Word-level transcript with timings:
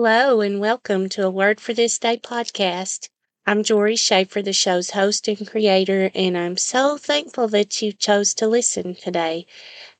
Hello, 0.00 0.40
and 0.40 0.60
welcome 0.60 1.08
to 1.08 1.26
a 1.26 1.30
Word 1.30 1.60
for 1.60 1.74
This 1.74 1.98
Day 1.98 2.18
podcast. 2.18 3.08
I'm 3.44 3.64
Jori 3.64 3.98
Schaefer, 3.98 4.40
the 4.40 4.52
show's 4.52 4.90
host 4.90 5.26
and 5.26 5.44
creator, 5.44 6.12
and 6.14 6.38
I'm 6.38 6.56
so 6.56 6.96
thankful 6.96 7.48
that 7.48 7.82
you 7.82 7.92
chose 7.92 8.32
to 8.34 8.46
listen 8.46 8.94
today. 8.94 9.48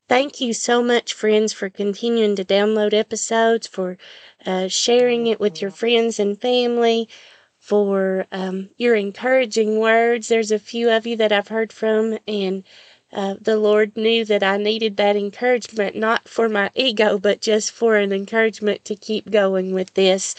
Thank 0.07 0.39
you 0.39 0.53
so 0.53 0.81
much, 0.81 1.11
friends, 1.11 1.51
for 1.51 1.69
continuing 1.69 2.37
to 2.37 2.45
download 2.45 2.93
episodes, 2.93 3.67
for 3.67 3.97
uh, 4.45 4.69
sharing 4.69 5.27
it 5.27 5.41
with 5.41 5.61
your 5.61 5.69
friends 5.69 6.17
and 6.17 6.39
family, 6.39 7.09
for 7.57 8.25
um, 8.31 8.69
your 8.77 8.95
encouraging 8.95 9.79
words. 9.79 10.29
There's 10.29 10.53
a 10.53 10.59
few 10.59 10.89
of 10.89 11.07
you 11.07 11.17
that 11.17 11.33
I've 11.33 11.49
heard 11.49 11.73
from, 11.73 12.17
and 12.25 12.63
uh, 13.11 13.35
the 13.41 13.57
Lord 13.57 13.97
knew 13.97 14.23
that 14.25 14.43
I 14.43 14.57
needed 14.57 14.97
that 14.97 15.15
encouragement, 15.15 15.95
not 15.95 16.27
for 16.27 16.47
my 16.47 16.69
ego, 16.75 17.17
but 17.17 17.41
just 17.41 17.71
for 17.71 17.95
an 17.95 18.13
encouragement 18.13 18.85
to 18.85 18.95
keep 18.95 19.31
going 19.31 19.73
with 19.73 19.93
this. 19.95 20.35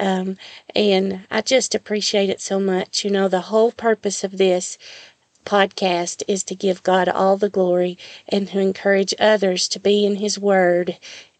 Um, 0.00 0.36
and 0.74 1.26
I 1.30 1.40
just 1.42 1.74
appreciate 1.74 2.30
it 2.30 2.40
so 2.40 2.58
much. 2.58 3.04
You 3.04 3.10
know, 3.10 3.28
the 3.28 3.42
whole 3.42 3.72
purpose 3.72 4.24
of 4.24 4.38
this 4.38 4.78
podcast 5.44 6.22
is 6.28 6.44
to 6.44 6.54
give 6.54 6.82
God 6.82 7.08
all 7.08 7.36
the 7.36 7.48
glory 7.48 7.96
and 8.28 8.48
to 8.48 8.58
encourage 8.58 9.14
others 9.18 9.66
to 9.68 9.80
be 9.80 10.04
in 10.04 10.16
His 10.16 10.38
Word 10.38 10.98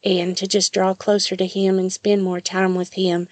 and 0.08 0.36
to 0.38 0.46
just 0.46 0.72
draw 0.72 0.94
closer 0.94 1.36
to 1.36 1.46
Him 1.46 1.78
and 1.78 1.92
spend 1.92 2.22
more 2.22 2.40
time 2.40 2.74
with 2.74 2.94
Him. 2.94 3.28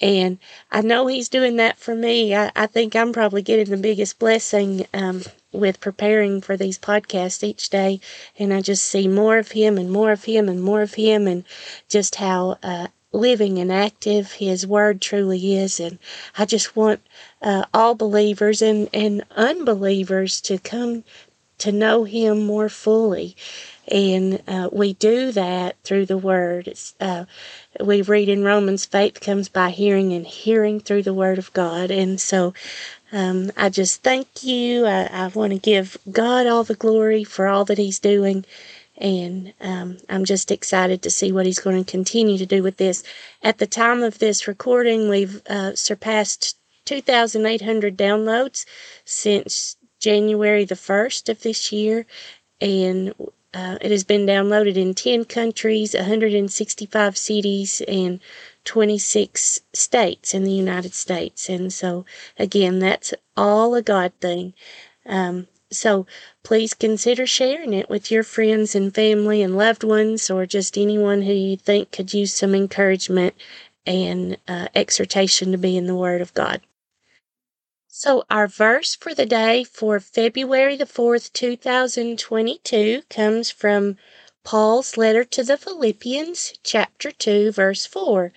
And 0.00 0.38
I 0.70 0.80
know 0.80 1.06
He's 1.08 1.28
doing 1.28 1.56
that 1.56 1.78
for 1.78 1.94
me. 1.94 2.34
I, 2.34 2.52
I 2.54 2.66
think 2.66 2.94
I'm 2.94 3.12
probably 3.12 3.42
getting 3.42 3.70
the 3.70 3.76
biggest 3.76 4.18
blessing 4.18 4.86
um, 4.94 5.22
with 5.52 5.80
preparing 5.80 6.40
for 6.40 6.56
these 6.56 6.78
podcasts 6.78 7.42
each 7.42 7.70
day. 7.70 8.00
And 8.38 8.52
I 8.52 8.60
just 8.60 8.84
see 8.84 9.08
more 9.08 9.38
of 9.38 9.52
him 9.52 9.78
and 9.78 9.90
more 9.90 10.12
of 10.12 10.24
him 10.24 10.48
and 10.48 10.62
more 10.62 10.82
of 10.82 10.94
him 10.94 11.26
and 11.26 11.44
just 11.88 12.16
how 12.16 12.58
uh, 12.62 12.88
living 13.12 13.58
and 13.58 13.72
active 13.72 14.32
his 14.32 14.66
word 14.66 15.00
truly 15.00 15.56
is. 15.56 15.80
And 15.80 15.98
I 16.38 16.44
just 16.44 16.76
want 16.76 17.00
uh, 17.42 17.64
all 17.74 17.94
believers 17.94 18.62
and, 18.62 18.88
and 18.92 19.24
unbelievers 19.32 20.40
to 20.42 20.58
come 20.58 21.04
to 21.58 21.72
know 21.72 22.04
him 22.04 22.46
more 22.46 22.68
fully. 22.68 23.36
And 23.90 24.40
uh, 24.46 24.68
we 24.70 24.92
do 24.94 25.32
that 25.32 25.76
through 25.82 26.06
the 26.06 26.18
word. 26.18 26.72
Uh, 27.00 27.24
we 27.80 28.02
read 28.02 28.28
in 28.28 28.44
Romans, 28.44 28.84
faith 28.84 29.20
comes 29.20 29.48
by 29.48 29.70
hearing 29.70 30.12
and 30.12 30.26
hearing 30.26 30.78
through 30.80 31.02
the 31.02 31.14
word 31.14 31.38
of 31.38 31.52
God. 31.52 31.90
And 31.90 32.20
so 32.20 32.54
um, 33.12 33.50
I 33.56 33.68
just 33.68 34.02
thank 34.02 34.44
you. 34.44 34.86
I, 34.86 35.08
I 35.12 35.26
want 35.28 35.52
to 35.52 35.58
give 35.58 35.96
God 36.10 36.46
all 36.46 36.62
the 36.62 36.74
glory 36.74 37.24
for 37.24 37.48
all 37.48 37.64
that 37.64 37.78
He's 37.78 37.98
doing. 37.98 38.44
And 38.96 39.54
um, 39.60 39.98
I'm 40.08 40.24
just 40.24 40.52
excited 40.52 41.02
to 41.02 41.10
see 41.10 41.32
what 41.32 41.46
He's 41.46 41.58
going 41.58 41.82
to 41.82 41.90
continue 41.90 42.38
to 42.38 42.46
do 42.46 42.62
with 42.62 42.76
this. 42.76 43.02
At 43.42 43.58
the 43.58 43.66
time 43.66 44.02
of 44.02 44.18
this 44.18 44.46
recording, 44.46 45.08
we've 45.08 45.42
uh, 45.48 45.74
surpassed 45.74 46.56
2,800 46.84 47.96
downloads 47.96 48.66
since 49.04 49.76
January 49.98 50.64
the 50.64 50.74
1st 50.74 51.28
of 51.28 51.42
this 51.42 51.72
year. 51.72 52.06
And 52.60 53.14
uh, 53.52 53.78
it 53.80 53.90
has 53.90 54.04
been 54.04 54.26
downloaded 54.26 54.76
in 54.76 54.94
10 54.94 55.24
countries, 55.24 55.94
165 55.94 57.16
cities, 57.16 57.82
and 57.88 58.20
26 58.64 59.60
states 59.72 60.34
in 60.34 60.44
the 60.44 60.52
United 60.52 60.94
States. 60.94 61.48
And 61.48 61.72
so, 61.72 62.04
again, 62.38 62.78
that's 62.78 63.12
all 63.36 63.74
a 63.74 63.82
God 63.82 64.12
thing. 64.20 64.54
Um, 65.06 65.48
so 65.72 66.06
please 66.42 66.74
consider 66.74 67.26
sharing 67.26 67.72
it 67.72 67.88
with 67.88 68.10
your 68.10 68.22
friends 68.22 68.74
and 68.74 68.94
family 68.94 69.42
and 69.42 69.56
loved 69.56 69.84
ones, 69.84 70.30
or 70.30 70.46
just 70.46 70.76
anyone 70.76 71.22
who 71.22 71.32
you 71.32 71.56
think 71.56 71.92
could 71.92 72.12
use 72.12 72.34
some 72.34 72.54
encouragement 72.54 73.34
and 73.86 74.36
uh, 74.46 74.68
exhortation 74.74 75.52
to 75.52 75.58
be 75.58 75.76
in 75.76 75.86
the 75.86 75.96
Word 75.96 76.20
of 76.20 76.34
God. 76.34 76.60
So, 77.92 78.22
our 78.30 78.46
verse 78.46 78.94
for 78.94 79.14
the 79.16 79.26
day 79.26 79.64
for 79.64 79.98
February 79.98 80.76
the 80.76 80.86
4th, 80.86 81.32
2022 81.32 83.02
comes 83.10 83.50
from 83.50 83.96
Paul's 84.44 84.96
letter 84.96 85.24
to 85.24 85.42
the 85.42 85.56
Philippians, 85.56 86.52
chapter 86.62 87.10
2, 87.10 87.50
verse 87.50 87.86
4. 87.86 88.32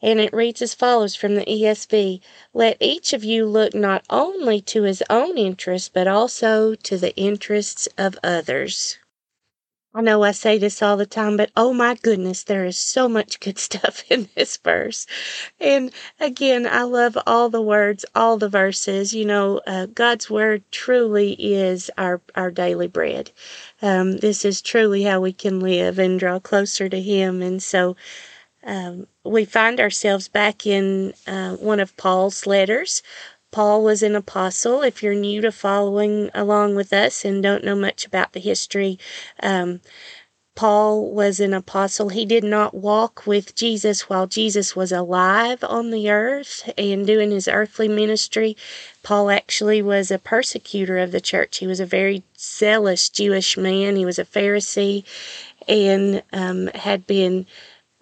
And 0.00 0.18
it 0.18 0.32
reads 0.32 0.62
as 0.62 0.72
follows 0.72 1.14
from 1.14 1.34
the 1.34 1.44
ESV 1.44 2.22
Let 2.54 2.78
each 2.80 3.12
of 3.12 3.22
you 3.22 3.44
look 3.44 3.74
not 3.74 4.02
only 4.08 4.62
to 4.62 4.84
his 4.84 5.02
own 5.10 5.36
interests, 5.36 5.90
but 5.92 6.08
also 6.08 6.74
to 6.74 6.96
the 6.96 7.14
interests 7.16 7.90
of 7.98 8.18
others. 8.24 8.96
I 9.96 10.02
know 10.02 10.22
I 10.24 10.32
say 10.32 10.58
this 10.58 10.82
all 10.82 10.98
the 10.98 11.06
time, 11.06 11.38
but 11.38 11.50
oh 11.56 11.72
my 11.72 11.94
goodness, 11.94 12.42
there 12.42 12.66
is 12.66 12.76
so 12.76 13.08
much 13.08 13.40
good 13.40 13.58
stuff 13.68 14.04
in 14.10 14.28
this 14.34 14.58
verse. 14.58 15.06
And 15.58 15.90
again, 16.20 16.66
I 16.66 16.82
love 16.82 17.16
all 17.26 17.48
the 17.48 17.62
words, 17.62 18.04
all 18.14 18.36
the 18.36 18.50
verses. 18.50 19.14
You 19.14 19.24
know, 19.24 19.62
uh, 19.66 19.86
God's 19.86 20.28
word 20.28 20.64
truly 20.70 21.32
is 21.38 21.90
our, 21.96 22.20
our 22.34 22.50
daily 22.50 22.88
bread. 22.88 23.30
Um, 23.80 24.18
this 24.18 24.44
is 24.44 24.60
truly 24.60 25.02
how 25.04 25.20
we 25.20 25.32
can 25.32 25.60
live 25.60 25.98
and 25.98 26.20
draw 26.20 26.40
closer 26.40 26.90
to 26.90 27.00
Him. 27.00 27.40
And 27.40 27.62
so, 27.62 27.96
um, 28.64 29.06
we 29.24 29.44
find 29.46 29.80
ourselves 29.80 30.28
back 30.28 30.66
in 30.66 31.14
uh, 31.26 31.54
one 31.56 31.80
of 31.80 31.96
Paul's 31.96 32.46
letters, 32.46 33.02
Paul 33.56 33.82
was 33.82 34.02
an 34.02 34.14
apostle. 34.14 34.82
If 34.82 35.02
you're 35.02 35.14
new 35.14 35.40
to 35.40 35.50
following 35.50 36.30
along 36.34 36.74
with 36.74 36.92
us 36.92 37.24
and 37.24 37.42
don't 37.42 37.64
know 37.64 37.74
much 37.74 38.04
about 38.04 38.34
the 38.34 38.38
history, 38.38 38.98
um, 39.42 39.80
Paul 40.54 41.10
was 41.10 41.40
an 41.40 41.54
apostle. 41.54 42.10
He 42.10 42.26
did 42.26 42.44
not 42.44 42.74
walk 42.74 43.26
with 43.26 43.54
Jesus 43.54 44.10
while 44.10 44.26
Jesus 44.26 44.76
was 44.76 44.92
alive 44.92 45.64
on 45.64 45.90
the 45.90 46.10
earth 46.10 46.70
and 46.76 47.06
doing 47.06 47.30
his 47.30 47.48
earthly 47.48 47.88
ministry. 47.88 48.58
Paul 49.02 49.30
actually 49.30 49.80
was 49.80 50.10
a 50.10 50.18
persecutor 50.18 50.98
of 50.98 51.10
the 51.10 51.20
church. 51.22 51.56
He 51.56 51.66
was 51.66 51.80
a 51.80 51.86
very 51.86 52.24
zealous 52.38 53.08
Jewish 53.08 53.56
man. 53.56 53.96
He 53.96 54.04
was 54.04 54.18
a 54.18 54.26
Pharisee 54.26 55.02
and 55.66 56.22
um, 56.30 56.66
had 56.74 57.06
been 57.06 57.46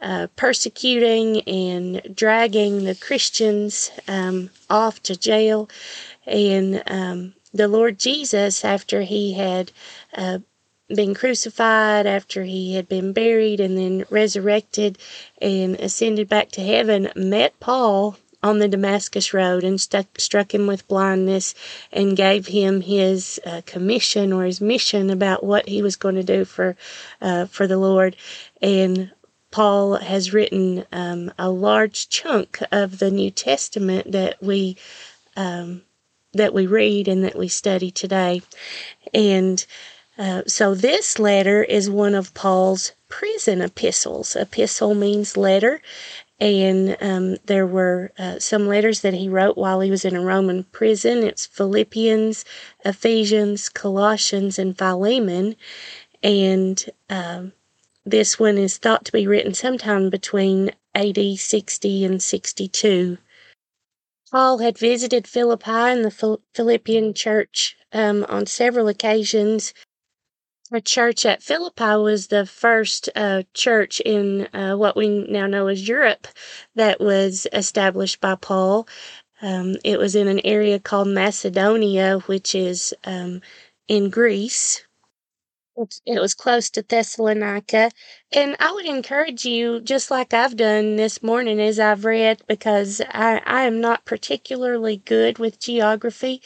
uh, 0.04 0.26
persecuting 0.36 1.40
and 1.48 2.14
dragging 2.14 2.84
the 2.84 2.94
Christians 2.94 3.90
um, 4.06 4.50
off 4.68 5.02
to 5.04 5.16
jail. 5.16 5.70
And 6.26 6.82
um, 6.86 7.34
the 7.54 7.68
Lord 7.68 7.98
Jesus, 7.98 8.64
after 8.64 9.00
he 9.00 9.32
had 9.32 9.72
uh, 10.14 10.40
been 10.88 11.14
crucified, 11.14 12.06
after 12.06 12.44
he 12.44 12.74
had 12.74 12.86
been 12.86 13.14
buried 13.14 13.60
and 13.60 13.78
then 13.78 14.04
resurrected 14.10 14.98
and 15.40 15.74
ascended 15.76 16.28
back 16.28 16.50
to 16.50 16.60
heaven, 16.60 17.10
met 17.16 17.58
Paul 17.58 18.18
on 18.42 18.58
the 18.58 18.68
Damascus 18.68 19.32
Road 19.32 19.64
and 19.64 19.80
stuck, 19.80 20.20
struck 20.20 20.52
him 20.54 20.66
with 20.66 20.86
blindness 20.86 21.54
and 21.90 22.14
gave 22.14 22.46
him 22.46 22.82
his 22.82 23.40
uh, 23.46 23.62
commission 23.64 24.34
or 24.34 24.44
his 24.44 24.60
mission 24.60 25.08
about 25.08 25.42
what 25.42 25.66
he 25.66 25.80
was 25.80 25.96
going 25.96 26.16
to 26.16 26.22
do 26.22 26.44
for 26.44 26.76
uh, 27.22 27.46
for 27.46 27.66
the 27.66 27.78
Lord. 27.78 28.16
And 28.60 29.10
Paul 29.54 29.98
has 29.98 30.32
written 30.32 30.84
um, 30.90 31.32
a 31.38 31.48
large 31.48 32.08
chunk 32.08 32.58
of 32.72 32.98
the 32.98 33.08
New 33.08 33.30
Testament 33.30 34.10
that 34.10 34.42
we 34.42 34.76
um, 35.36 35.82
that 36.32 36.52
we 36.52 36.66
read 36.66 37.06
and 37.06 37.22
that 37.22 37.38
we 37.38 37.46
study 37.46 37.92
today, 37.92 38.42
and 39.14 39.64
uh, 40.18 40.42
so 40.48 40.74
this 40.74 41.20
letter 41.20 41.62
is 41.62 41.88
one 41.88 42.16
of 42.16 42.34
Paul's 42.34 42.94
prison 43.08 43.60
epistles. 43.60 44.34
Epistle 44.34 44.96
means 44.96 45.36
letter, 45.36 45.80
and 46.40 46.96
um, 47.00 47.36
there 47.44 47.64
were 47.64 48.10
uh, 48.18 48.40
some 48.40 48.66
letters 48.66 49.02
that 49.02 49.14
he 49.14 49.28
wrote 49.28 49.56
while 49.56 49.78
he 49.78 49.88
was 49.88 50.04
in 50.04 50.16
a 50.16 50.20
Roman 50.20 50.64
prison. 50.64 51.18
It's 51.18 51.46
Philippians, 51.46 52.44
Ephesians, 52.84 53.68
Colossians, 53.68 54.58
and 54.58 54.76
Philemon, 54.76 55.54
and 56.24 56.90
um, 57.08 57.52
this 58.04 58.38
one 58.38 58.58
is 58.58 58.78
thought 58.78 59.04
to 59.06 59.12
be 59.12 59.26
written 59.26 59.54
sometime 59.54 60.10
between 60.10 60.70
AD 60.94 61.18
60 61.38 62.04
and 62.04 62.22
62. 62.22 63.18
Paul 64.30 64.58
had 64.58 64.76
visited 64.76 65.26
Philippi 65.26 65.70
and 65.70 66.04
the 66.04 66.38
Philippian 66.54 67.14
church 67.14 67.76
um, 67.92 68.26
on 68.28 68.46
several 68.46 68.88
occasions. 68.88 69.72
The 70.70 70.80
church 70.80 71.24
at 71.24 71.42
Philippi 71.42 71.96
was 71.96 72.26
the 72.26 72.44
first 72.44 73.08
uh, 73.14 73.44
church 73.54 74.00
in 74.00 74.48
uh, 74.52 74.74
what 74.74 74.96
we 74.96 75.08
now 75.28 75.46
know 75.46 75.68
as 75.68 75.86
Europe 75.86 76.26
that 76.74 77.00
was 77.00 77.46
established 77.52 78.20
by 78.20 78.34
Paul. 78.34 78.88
Um, 79.40 79.76
it 79.84 79.98
was 79.98 80.16
in 80.16 80.26
an 80.26 80.40
area 80.44 80.80
called 80.80 81.08
Macedonia, 81.08 82.18
which 82.26 82.54
is 82.54 82.94
um, 83.04 83.40
in 83.88 84.10
Greece. 84.10 84.84
It 86.06 86.20
was 86.20 86.34
close 86.34 86.70
to 86.70 86.82
Thessalonica. 86.82 87.90
And 88.32 88.56
I 88.60 88.72
would 88.72 88.86
encourage 88.86 89.44
you, 89.44 89.80
just 89.80 90.10
like 90.10 90.32
I've 90.34 90.56
done 90.56 90.96
this 90.96 91.22
morning 91.22 91.60
as 91.60 91.78
I've 91.80 92.04
read, 92.04 92.42
because 92.48 93.00
I, 93.10 93.40
I 93.44 93.62
am 93.62 93.80
not 93.80 94.04
particularly 94.04 94.96
good 94.98 95.38
with 95.38 95.58
geography. 95.60 96.42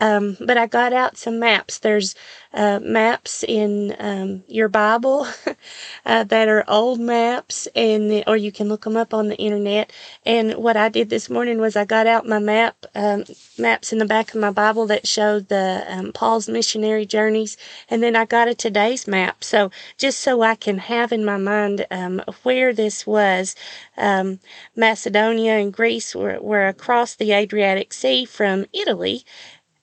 Um, 0.00 0.36
but 0.40 0.56
I 0.56 0.66
got 0.66 0.92
out 0.92 1.16
some 1.18 1.38
maps. 1.38 1.78
There's 1.78 2.14
uh, 2.54 2.80
maps 2.82 3.44
in 3.44 3.94
um, 3.98 4.42
your 4.48 4.68
Bible 4.68 5.26
uh, 6.06 6.24
that 6.24 6.48
are 6.48 6.64
old 6.68 7.00
maps, 7.00 7.68
and 7.76 8.24
or 8.26 8.36
you 8.36 8.50
can 8.52 8.68
look 8.68 8.84
them 8.84 8.96
up 8.96 9.14
on 9.14 9.28
the 9.28 9.36
internet. 9.36 9.92
And 10.26 10.54
what 10.54 10.76
I 10.76 10.88
did 10.88 11.10
this 11.10 11.30
morning 11.30 11.60
was 11.60 11.76
I 11.76 11.84
got 11.84 12.06
out 12.06 12.26
my 12.26 12.38
map 12.38 12.86
um, 12.94 13.24
maps 13.58 13.92
in 13.92 13.98
the 13.98 14.06
back 14.06 14.34
of 14.34 14.40
my 14.40 14.50
Bible 14.50 14.86
that 14.86 15.06
showed 15.06 15.48
the 15.48 15.84
um, 15.88 16.12
Paul's 16.12 16.48
missionary 16.48 17.06
journeys, 17.06 17.56
and 17.88 18.02
then 18.02 18.16
I 18.16 18.24
got 18.24 18.48
a 18.48 18.54
today's 18.54 19.06
map. 19.06 19.44
So 19.44 19.70
just 19.98 20.20
so 20.20 20.42
I 20.42 20.54
can 20.54 20.78
have 20.78 21.12
in 21.12 21.24
my 21.24 21.36
mind 21.36 21.86
um, 21.90 22.22
where 22.42 22.72
this 22.72 23.06
was, 23.06 23.54
um, 23.96 24.40
Macedonia 24.76 25.52
and 25.54 25.72
Greece 25.72 26.14
were, 26.14 26.38
were 26.40 26.66
across 26.66 27.14
the 27.14 27.32
Adriatic 27.32 27.92
Sea 27.92 28.24
from 28.24 28.66
Italy. 28.72 29.24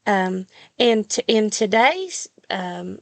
Um, 0.07 0.48
and 0.80 1.07
t- 1.07 1.24
in 1.27 1.50
today's 1.51 2.30
um, 2.50 3.00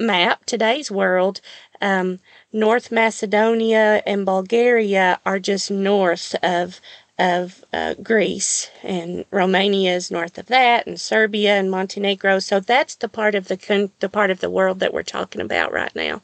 map, 0.00 0.44
today's 0.44 0.90
world, 0.90 1.40
um, 1.80 2.18
North 2.52 2.90
Macedonia 2.90 4.02
and 4.04 4.26
Bulgaria 4.26 5.20
are 5.24 5.38
just 5.38 5.70
north 5.70 6.34
of 6.42 6.80
of 7.18 7.62
uh, 7.74 7.94
Greece, 8.02 8.70
and 8.82 9.26
Romania 9.30 9.94
is 9.94 10.10
north 10.10 10.38
of 10.38 10.46
that, 10.46 10.86
and 10.86 10.98
Serbia 10.98 11.54
and 11.58 11.70
Montenegro. 11.70 12.38
So 12.38 12.60
that's 12.60 12.96
the 12.96 13.08
part 13.08 13.34
of 13.34 13.48
the 13.48 13.90
the 14.00 14.08
part 14.08 14.30
of 14.30 14.40
the 14.40 14.50
world 14.50 14.80
that 14.80 14.92
we're 14.92 15.02
talking 15.02 15.40
about 15.40 15.72
right 15.72 15.94
now. 15.94 16.22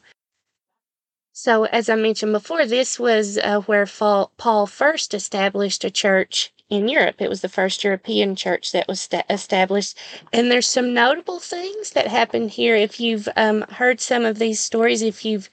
So, 1.31 1.65
as 1.65 1.87
I 1.87 1.95
mentioned 1.95 2.33
before, 2.33 2.65
this 2.65 2.99
was 2.99 3.37
uh, 3.37 3.61
where 3.61 3.85
Paul 3.85 4.65
first 4.65 5.13
established 5.13 5.83
a 5.83 5.91
church 5.91 6.51
in 6.69 6.87
Europe. 6.87 7.21
It 7.21 7.29
was 7.29 7.41
the 7.41 7.49
first 7.49 7.83
European 7.83 8.35
church 8.35 8.71
that 8.71 8.87
was 8.87 8.99
sta- 9.01 9.23
established. 9.29 9.97
And 10.33 10.51
there's 10.51 10.67
some 10.67 10.93
notable 10.93 11.39
things 11.39 11.91
that 11.91 12.07
happened 12.07 12.51
here. 12.51 12.75
If 12.75 12.99
you've 12.99 13.29
um, 13.35 13.61
heard 13.69 14.01
some 14.01 14.25
of 14.25 14.37
these 14.39 14.59
stories, 14.59 15.01
if 15.01 15.23
you've 15.23 15.49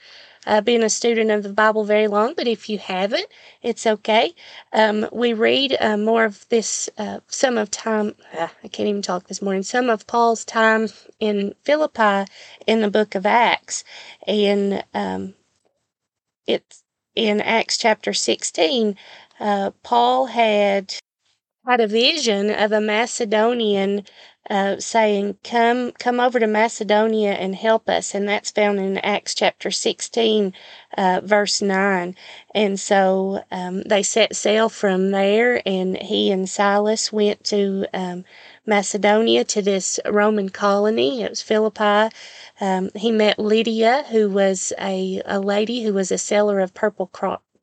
uh, 0.47 0.61
been 0.61 0.83
a 0.83 0.91
student 0.91 1.31
of 1.31 1.43
the 1.43 1.53
Bible 1.53 1.85
very 1.85 2.09
long, 2.09 2.35
but 2.37 2.47
if 2.47 2.69
you 2.69 2.79
haven't, 2.79 3.27
it's 3.63 3.87
okay. 3.87 4.35
Um, 4.73 5.09
we 5.13 5.33
read 5.33 5.77
uh, 5.81 5.97
more 5.97 6.25
of 6.25 6.47
this, 6.49 6.91
uh, 6.99 7.21
some 7.29 7.57
of 7.57 7.71
time, 7.71 8.15
uh, 8.37 8.49
I 8.63 8.69
can't 8.69 8.89
even 8.89 9.01
talk 9.01 9.29
this 9.29 9.41
morning, 9.41 9.63
some 9.63 9.89
of 9.89 10.07
Paul's 10.07 10.45
time 10.45 10.89
in 11.21 11.55
Philippi 11.63 12.31
in 12.67 12.83
the 12.83 12.91
book 12.91 13.15
of 13.15 13.25
Acts. 13.25 13.85
And 14.27 14.85
um, 14.93 15.35
it's 16.47 16.83
in 17.15 17.41
Acts 17.41 17.79
chapter 17.79 18.13
16, 18.13 18.97
uh, 19.41 19.71
Paul 19.83 20.27
had 20.27 20.95
had 21.67 21.81
a 21.81 21.87
vision 21.87 22.51
of 22.51 22.73
a 22.73 22.81
Macedonian 22.81 24.05
uh, 24.51 24.79
saying, 24.79 25.39
"Come, 25.45 25.93
come 25.93 26.21
over 26.21 26.39
to 26.39 26.47
Macedonia 26.47 27.33
and 27.33 27.55
help 27.57 27.89
us," 27.89 28.15
and 28.15 28.29
that's 28.29 28.51
found 28.51 28.79
in 28.79 28.99
Acts 28.99 29.35
chapter 29.35 29.71
sixteen, 29.71 30.53
uh, 30.99 31.21
verse 31.25 31.63
nine. 31.63 32.15
And 32.55 32.79
so 32.79 33.43
um, 33.51 33.83
they 33.83 34.03
set 34.03 34.37
sail 34.37 34.69
from 34.69 35.11
there, 35.13 35.63
and 35.67 35.97
he 35.97 36.31
and 36.31 36.49
Silas 36.49 37.13
went 37.13 37.45
to 37.45 37.87
um, 37.95 38.25
Macedonia 38.67 39.45
to 39.45 39.63
this 39.63 39.99
Roman 40.07 40.51
colony. 40.51 41.23
It 41.23 41.31
was 41.31 41.43
Philippi. 41.43 42.15
Um, 42.61 42.91
he 42.95 43.11
met 43.11 43.39
Lydia, 43.39 44.05
who 44.11 44.29
was 44.31 44.73
a, 44.79 45.23
a 45.27 45.41
lady 45.41 45.83
who 45.83 45.93
was 45.95 46.13
a 46.13 46.19
seller 46.19 46.61
of 46.61 46.75
purple 46.75 47.07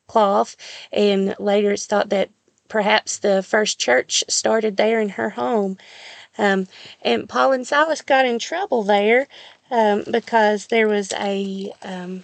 cloth, 0.08 0.56
and 0.92 1.36
later 1.40 1.72
it's 1.72 1.86
thought 1.86 2.10
that 2.10 2.30
perhaps 2.72 3.20
the 3.20 3.44
first 3.44 3.78
church 3.78 4.24
started 4.30 4.78
there 4.78 5.02
in 5.02 5.10
her 5.10 5.32
home. 5.32 5.78
Um, 6.38 6.68
and 7.02 7.28
Paul 7.28 7.52
and 7.52 7.68
Silas 7.68 8.02
got 8.02 8.26
in 8.26 8.40
trouble 8.40 8.84
there 8.84 9.28
um, 9.70 10.06
because 10.10 10.68
there 10.68 10.88
was 10.88 11.12
a 11.12 11.74
um, 11.84 12.24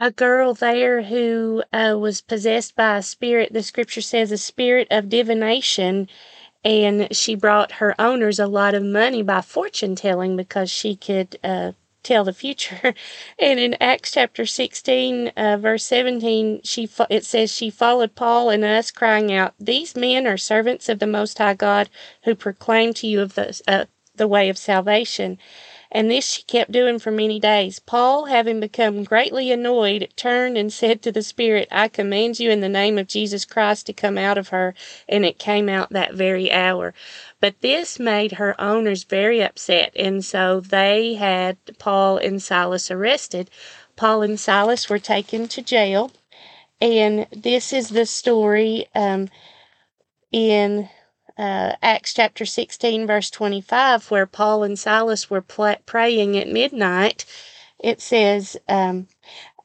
a 0.00 0.10
girl 0.10 0.54
there 0.54 1.02
who 1.02 1.62
uh, 1.70 1.98
was 2.00 2.22
possessed 2.22 2.76
by 2.76 2.96
a 2.96 3.02
spirit. 3.02 3.52
The 3.52 3.62
scripture 3.62 4.00
says 4.00 4.32
a 4.32 4.38
spirit 4.38 4.88
of 4.90 5.10
divination, 5.10 6.08
and 6.64 7.14
she 7.14 7.34
brought 7.34 7.72
her 7.72 7.94
owners 8.00 8.38
a 8.38 8.46
lot 8.46 8.74
of 8.74 8.82
money 8.82 9.22
by 9.22 9.42
fortune 9.42 9.96
telling 9.96 10.34
because 10.34 10.70
she 10.70 10.96
could 10.96 11.38
uh, 11.44 11.72
tell 12.08 12.24
the 12.24 12.32
future. 12.32 12.94
and 13.38 13.60
in 13.60 13.76
Acts 13.80 14.12
chapter 14.12 14.46
16, 14.46 15.28
uh, 15.36 15.58
verse 15.58 15.84
17, 15.84 16.62
she 16.64 16.88
it 17.10 17.24
says 17.24 17.52
she 17.52 17.70
followed 17.70 18.14
Paul 18.14 18.50
and 18.50 18.64
us, 18.64 18.90
crying 18.90 19.32
out, 19.32 19.54
"These 19.60 19.94
men 19.94 20.26
are 20.26 20.38
servants 20.38 20.88
of 20.88 20.98
the 20.98 21.06
Most 21.06 21.38
High 21.38 21.54
God, 21.54 21.90
who 22.24 22.34
proclaim 22.34 22.94
to 22.94 23.06
you 23.06 23.20
of 23.20 23.34
the 23.34 23.60
uh, 23.68 23.84
the 24.16 24.26
way 24.26 24.48
of 24.48 24.56
salvation." 24.58 25.38
And 25.90 26.10
this 26.10 26.26
she 26.26 26.42
kept 26.42 26.70
doing 26.70 26.98
for 26.98 27.10
many 27.10 27.40
days. 27.40 27.78
Paul, 27.78 28.26
having 28.26 28.60
become 28.60 29.04
greatly 29.04 29.50
annoyed, 29.50 30.08
turned 30.16 30.58
and 30.58 30.72
said 30.72 31.00
to 31.02 31.12
the 31.12 31.22
Spirit, 31.22 31.66
I 31.70 31.88
command 31.88 32.38
you 32.38 32.50
in 32.50 32.60
the 32.60 32.68
name 32.68 32.98
of 32.98 33.08
Jesus 33.08 33.44
Christ 33.44 33.86
to 33.86 33.92
come 33.92 34.18
out 34.18 34.36
of 34.36 34.48
her. 34.48 34.74
And 35.08 35.24
it 35.24 35.38
came 35.38 35.68
out 35.68 35.90
that 35.90 36.12
very 36.14 36.52
hour. 36.52 36.92
But 37.40 37.60
this 37.60 37.98
made 37.98 38.32
her 38.32 38.60
owners 38.60 39.04
very 39.04 39.40
upset, 39.40 39.92
and 39.94 40.24
so 40.24 40.60
they 40.60 41.14
had 41.14 41.56
Paul 41.78 42.18
and 42.18 42.42
Silas 42.42 42.90
arrested. 42.90 43.48
Paul 43.96 44.22
and 44.22 44.40
Silas 44.40 44.88
were 44.90 44.98
taken 44.98 45.46
to 45.48 45.62
jail, 45.62 46.10
and 46.80 47.26
this 47.30 47.72
is 47.72 47.90
the 47.90 48.06
story 48.06 48.88
um, 48.94 49.28
in 50.32 50.88
uh, 51.38 51.74
Acts 51.82 52.14
chapter 52.14 52.46
16, 52.46 53.06
verse 53.06 53.30
25, 53.30 54.10
where 54.10 54.26
Paul 54.26 54.64
and 54.64 54.78
Silas 54.78 55.30
were 55.30 55.42
pl- 55.42 55.76
praying 55.86 56.36
at 56.38 56.48
midnight. 56.48 57.24
It 57.78 58.00
says, 58.00 58.56
um, 58.68 59.08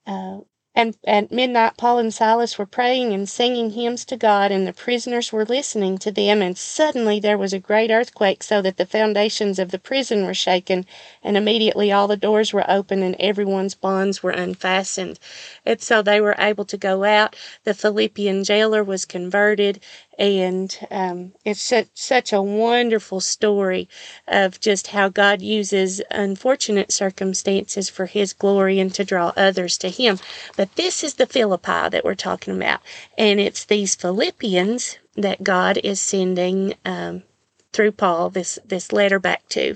uh, 0.05 0.39
and 0.75 0.97
at 1.05 1.31
midnight, 1.31 1.77
Paul 1.77 1.99
and 1.99 2.11
Silas 2.11 2.57
were 2.57 2.65
praying 2.65 3.13
and 3.13 3.29
singing 3.29 3.71
hymns 3.71 4.05
to 4.05 4.17
God, 4.17 4.51
and 4.51 4.65
the 4.65 4.73
prisoners 4.73 5.31
were 5.31 5.45
listening 5.45 5.99
to 5.99 6.11
them. 6.11 6.41
And 6.41 6.57
suddenly 6.57 7.19
there 7.19 7.37
was 7.37 7.53
a 7.53 7.59
great 7.59 7.91
earthquake, 7.91 8.41
so 8.41 8.59
that 8.63 8.77
the 8.77 8.85
foundations 8.87 9.59
of 9.59 9.69
the 9.69 9.77
prison 9.77 10.25
were 10.25 10.33
shaken, 10.33 10.87
and 11.23 11.37
immediately 11.37 11.91
all 11.91 12.07
the 12.07 12.17
doors 12.17 12.53
were 12.53 12.65
open 12.67 13.03
and 13.03 13.15
everyone's 13.19 13.75
bonds 13.75 14.23
were 14.23 14.31
unfastened. 14.31 15.19
And 15.63 15.79
so 15.79 16.01
they 16.01 16.19
were 16.19 16.35
able 16.39 16.65
to 16.65 16.77
go 16.77 17.03
out. 17.03 17.35
The 17.65 17.75
Philippian 17.75 18.43
jailer 18.43 18.83
was 18.83 19.05
converted, 19.05 19.79
and 20.17 20.77
um, 20.91 21.33
it's 21.43 21.61
such, 21.61 21.87
such 21.93 22.33
a 22.33 22.41
wonderful 22.41 23.19
story 23.19 23.89
of 24.27 24.59
just 24.59 24.87
how 24.87 25.09
God 25.09 25.41
uses 25.41 26.01
unfortunate 26.11 26.91
circumstances 26.91 27.89
for 27.89 28.05
His 28.05 28.33
glory 28.33 28.79
and 28.79 28.93
to 28.95 29.03
draw 29.03 29.33
others 29.35 29.77
to 29.79 29.89
Him. 29.89 30.19
But 30.55 30.75
this 30.75 31.03
is 31.03 31.15
the 31.15 31.25
Philippi 31.25 31.89
that 31.89 32.03
we're 32.03 32.15
talking 32.15 32.55
about, 32.55 32.81
and 33.17 33.39
it's 33.39 33.65
these 33.65 33.95
Philippians 33.95 34.97
that 35.15 35.43
God 35.43 35.77
is 35.83 36.01
sending 36.01 36.75
um, 36.85 37.23
through 37.71 37.91
Paul 37.93 38.29
this 38.29 38.59
this 38.65 38.91
letter 38.91 39.19
back 39.19 39.47
to. 39.49 39.75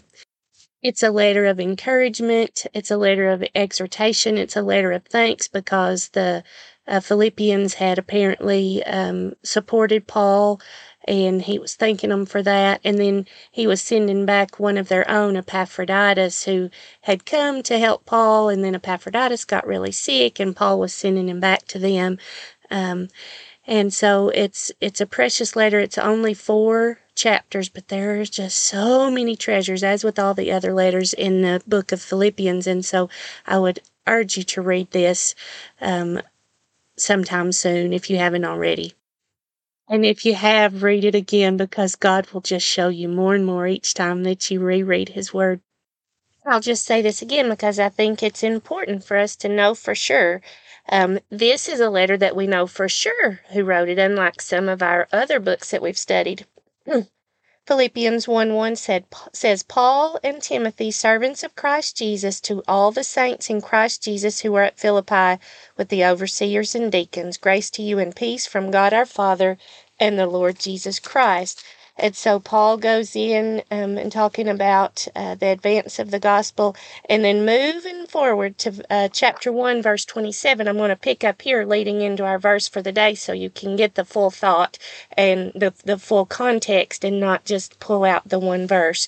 It's 0.84 1.04
a 1.04 1.12
letter 1.12 1.46
of 1.46 1.60
encouragement. 1.60 2.68
It's 2.74 2.92
a 2.92 2.98
letter 2.98 3.30
of 3.30 3.44
exhortation. 3.56 4.38
It's 4.38 4.56
a 4.56 4.62
letter 4.62 4.92
of 4.92 5.06
thanks 5.06 5.48
because 5.48 6.10
the 6.10 6.44
uh, 6.88 7.00
Philippians 7.00 7.76
had 7.76 7.98
apparently 7.98 8.84
um, 8.86 9.34
supported 9.44 10.08
Paul 10.08 10.62
and 11.08 11.42
he 11.42 11.58
was 11.58 11.76
thanking 11.76 12.10
them 12.10 12.26
for 12.26 12.44
that. 12.44 12.82
And 12.84 13.00
then 13.00 13.26
he 13.52 13.66
was 13.66 13.82
sending 13.82 14.26
back 14.26 14.60
one 14.60 14.78
of 14.78 14.90
their 14.90 15.10
own, 15.10 15.38
Epaphroditus, 15.38 16.44
who 16.44 16.70
had 17.02 17.26
come 17.26 17.64
to 17.64 17.80
help 17.80 18.06
Paul. 18.06 18.50
And 18.50 18.64
then 18.64 18.76
Epaphroditus 18.76 19.46
got 19.46 19.66
really 19.66 19.94
sick, 19.94 20.40
and 20.40 20.56
Paul 20.56 20.80
was 20.80 20.94
sending 20.94 21.30
him 21.30 21.40
back 21.40 21.66
to 21.68 21.80
them. 21.80 22.18
Um, 22.70 23.08
and 23.66 23.94
so 23.94 24.30
it's 24.30 24.72
it's 24.82 25.02
a 25.02 25.06
precious 25.06 25.56
letter. 25.56 25.80
It's 25.80 25.98
only 25.98 26.34
four 26.34 27.00
chapters, 27.16 27.70
but 27.70 27.88
there's 27.88 28.30
just 28.30 28.58
so 28.58 29.10
many 29.10 29.36
treasures, 29.36 29.84
as 29.84 30.04
with 30.04 30.20
all 30.20 30.34
the 30.34 30.52
other 30.52 30.74
letters 30.74 31.14
in 31.14 31.42
the 31.42 31.62
book 31.68 31.92
of 31.92 32.02
Philippians. 32.02 32.68
And 32.68 32.86
so 32.86 33.10
I 33.46 33.60
would 33.60 33.80
urge 34.06 34.38
you 34.38 34.44
to 34.44 34.62
read 34.62 34.92
this. 34.92 35.36
Um, 35.82 36.22
sometime 36.98 37.52
soon 37.52 37.94
if 37.94 38.10
you 38.10 38.18
haven't 38.18 38.46
already. 38.46 38.94
And 39.90 40.06
if 40.06 40.26
you 40.26 40.36
have, 40.36 40.84
read 40.84 41.06
it 41.06 41.16
again 41.16 41.56
because 41.56 41.96
God 41.96 42.30
will 42.32 42.42
just 42.42 42.66
show 42.66 42.90
you 42.90 43.08
more 43.08 43.36
and 43.36 43.46
more 43.46 43.68
each 43.68 43.94
time 43.94 44.24
that 44.24 44.52
you 44.52 44.60
reread 44.60 45.10
His 45.10 45.34
Word. 45.34 45.62
I'll 46.46 46.60
just 46.62 46.86
say 46.86 47.02
this 47.02 47.22
again 47.22 47.50
because 47.50 47.80
I 47.80 47.90
think 47.90 48.22
it's 48.22 48.44
important 48.44 49.04
for 49.04 49.18
us 49.18 49.36
to 49.38 49.50
know 49.50 49.74
for 49.74 49.96
sure. 49.96 50.42
Um, 50.90 51.20
this 51.30 51.68
is 51.68 51.80
a 51.80 51.90
letter 51.90 52.18
that 52.18 52.36
we 52.36 52.48
know 52.48 52.68
for 52.68 52.88
sure 52.88 53.42
who 53.52 53.64
wrote 53.64 53.90
it, 53.90 54.00
unlike 54.00 54.42
some 54.42 54.70
of 54.70 54.82
our 54.82 55.08
other 55.12 55.40
books 55.40 55.72
that 55.72 55.82
we've 55.82 55.98
studied. 55.98 56.46
Philippians 57.68 58.30
1 58.30 58.54
1 58.54 58.76
said, 58.78 59.04
says, 59.34 59.62
Paul 59.62 60.22
and 60.24 60.42
Timothy, 60.42 60.90
servants 60.90 61.44
of 61.44 61.54
Christ 61.58 61.98
Jesus, 61.98 62.40
to 62.40 62.64
all 62.66 62.92
the 62.92 63.04
saints 63.04 63.50
in 63.50 63.60
Christ 63.60 64.02
Jesus 64.02 64.40
who 64.40 64.56
are 64.56 64.64
at 64.64 64.80
Philippi 64.80 65.44
with 65.76 65.90
the 65.90 66.06
overseers 66.06 66.76
and 66.76 66.90
deacons, 66.90 67.36
grace 67.36 67.70
to 67.72 67.82
you 67.82 68.00
and 68.00 68.16
peace 68.16 68.48
from 68.48 68.72
God 68.72 68.94
our 68.94 69.06
Father 69.06 69.58
and 70.00 70.18
the 70.18 70.28
Lord 70.28 70.60
Jesus 70.60 70.98
Christ. 70.98 71.62
And 71.98 72.16
so 72.16 72.40
Paul 72.40 72.78
goes 72.78 73.16
in 73.16 73.64
um, 73.72 73.98
and 73.98 74.12
talking 74.12 74.48
about 74.48 75.08
uh, 75.16 75.36
the 75.36 75.48
advance 75.48 76.00
of 76.00 76.12
the 76.12 76.20
gospel. 76.20 76.76
And 77.10 77.24
then 77.26 77.46
moving 77.46 78.08
forward 78.08 78.58
to 78.60 78.86
uh, 78.90 79.10
chapter 79.10 79.52
1, 79.52 79.82
verse 79.82 80.06
27, 80.06 80.68
I'm 80.68 80.78
going 80.78 80.90
to 80.90 80.96
pick 80.96 81.24
up 81.24 81.42
here 81.42 81.66
leading 81.66 82.02
into 82.02 82.26
our 82.26 82.40
verse 82.40 82.68
for 82.68 82.82
the 82.82 82.92
day 82.92 83.16
so 83.16 83.34
you 83.34 83.50
can 83.50 83.76
get 83.76 83.96
the 83.96 84.06
full 84.06 84.32
thought 84.32 84.78
and 85.18 85.52
the, 85.56 85.74
the 85.86 85.98
full 85.98 86.26
context 86.26 87.04
and 87.04 87.20
not 87.20 87.46
just 87.46 87.80
pull 87.80 88.04
out 88.04 88.30
the 88.30 88.40
one 88.40 88.68
verse. 88.68 89.08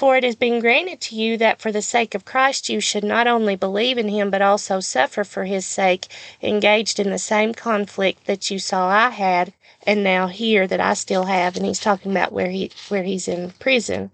For 0.00 0.16
it 0.16 0.24
has 0.24 0.34
been 0.34 0.60
granted 0.60 0.98
to 1.02 1.14
you 1.14 1.36
that 1.36 1.60
for 1.60 1.70
the 1.70 1.82
sake 1.82 2.14
of 2.14 2.24
Christ 2.24 2.70
you 2.70 2.80
should 2.80 3.04
not 3.04 3.26
only 3.26 3.54
believe 3.54 3.98
in 3.98 4.08
him, 4.08 4.30
but 4.30 4.40
also 4.40 4.80
suffer 4.80 5.24
for 5.24 5.44
his 5.44 5.66
sake, 5.66 6.06
engaged 6.42 6.98
in 6.98 7.10
the 7.10 7.18
same 7.18 7.52
conflict 7.52 8.24
that 8.24 8.50
you 8.50 8.58
saw 8.58 8.88
I 8.88 9.10
had, 9.10 9.52
and 9.86 10.02
now 10.02 10.28
hear 10.28 10.66
that 10.66 10.80
I 10.80 10.94
still 10.94 11.24
have. 11.24 11.54
And 11.54 11.66
he's 11.66 11.80
talking 11.80 12.12
about 12.12 12.32
where 12.32 12.48
he 12.48 12.70
where 12.88 13.02
he's 13.02 13.28
in 13.28 13.50
prison. 13.58 14.10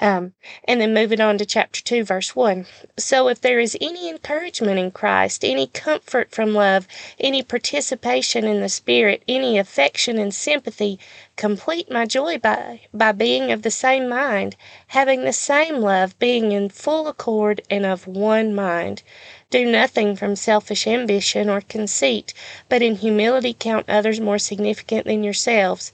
Um, 0.00 0.32
and 0.64 0.80
then 0.80 0.92
moving 0.92 1.20
on 1.20 1.38
to 1.38 1.46
chapter 1.46 1.80
2, 1.80 2.02
verse 2.02 2.34
1. 2.34 2.66
So, 2.96 3.28
if 3.28 3.40
there 3.40 3.60
is 3.60 3.76
any 3.80 4.08
encouragement 4.08 4.78
in 4.78 4.90
Christ, 4.90 5.44
any 5.44 5.68
comfort 5.68 6.32
from 6.32 6.52
love, 6.52 6.88
any 7.20 7.44
participation 7.44 8.44
in 8.44 8.60
the 8.60 8.68
Spirit, 8.68 9.22
any 9.28 9.56
affection 9.56 10.18
and 10.18 10.34
sympathy, 10.34 10.98
complete 11.36 11.92
my 11.92 12.06
joy 12.06 12.38
by, 12.38 12.80
by 12.92 13.12
being 13.12 13.52
of 13.52 13.62
the 13.62 13.70
same 13.70 14.08
mind, 14.08 14.56
having 14.88 15.22
the 15.22 15.32
same 15.32 15.76
love, 15.76 16.18
being 16.18 16.50
in 16.50 16.70
full 16.70 17.06
accord 17.06 17.60
and 17.70 17.86
of 17.86 18.08
one 18.08 18.52
mind. 18.52 19.04
Do 19.50 19.64
nothing 19.64 20.16
from 20.16 20.34
selfish 20.34 20.88
ambition 20.88 21.48
or 21.48 21.60
conceit, 21.60 22.34
but 22.68 22.82
in 22.82 22.96
humility 22.96 23.54
count 23.56 23.88
others 23.88 24.18
more 24.18 24.40
significant 24.40 25.06
than 25.06 25.22
yourselves. 25.22 25.92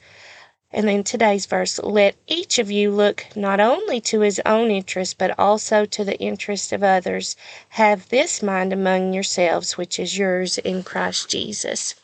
And 0.72 0.86
then 0.86 1.02
today's 1.02 1.46
verse 1.46 1.80
let 1.82 2.14
each 2.28 2.58
of 2.58 2.70
you 2.70 2.92
look 2.92 3.26
not 3.34 3.58
only 3.58 4.00
to 4.02 4.20
his 4.20 4.40
own 4.46 4.70
interest, 4.70 5.18
but 5.18 5.36
also 5.38 5.84
to 5.84 6.04
the 6.04 6.18
interest 6.18 6.72
of 6.72 6.84
others. 6.84 7.34
Have 7.70 8.08
this 8.08 8.40
mind 8.42 8.72
among 8.72 9.12
yourselves, 9.12 9.76
which 9.76 9.98
is 9.98 10.16
yours 10.16 10.58
in 10.58 10.84
Christ 10.84 11.28
Jesus. 11.28 11.96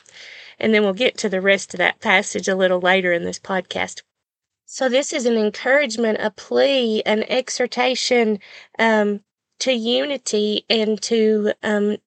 And 0.59 0.75
then 0.75 0.83
we'll 0.83 0.95
get 0.95 1.17
to 1.19 1.29
the 1.29 1.41
rest 1.41 1.75
of 1.75 1.79
that 1.79 2.01
passage 2.01 2.49
a 2.49 2.57
little 2.57 2.81
later 2.81 3.13
in 3.13 3.25
this 3.25 3.39
podcast. 3.39 4.03
So, 4.65 4.89
this 4.89 5.13
is 5.13 5.27
an 5.27 5.37
encouragement, 5.37 6.19
a 6.21 6.31
plea, 6.31 7.03
an 7.07 7.23
exhortation 7.29 8.41
um, 8.81 9.21
to 9.61 9.73
unity 9.73 10.65
and 10.69 11.01
to 11.03 11.53
um, 11.63 11.99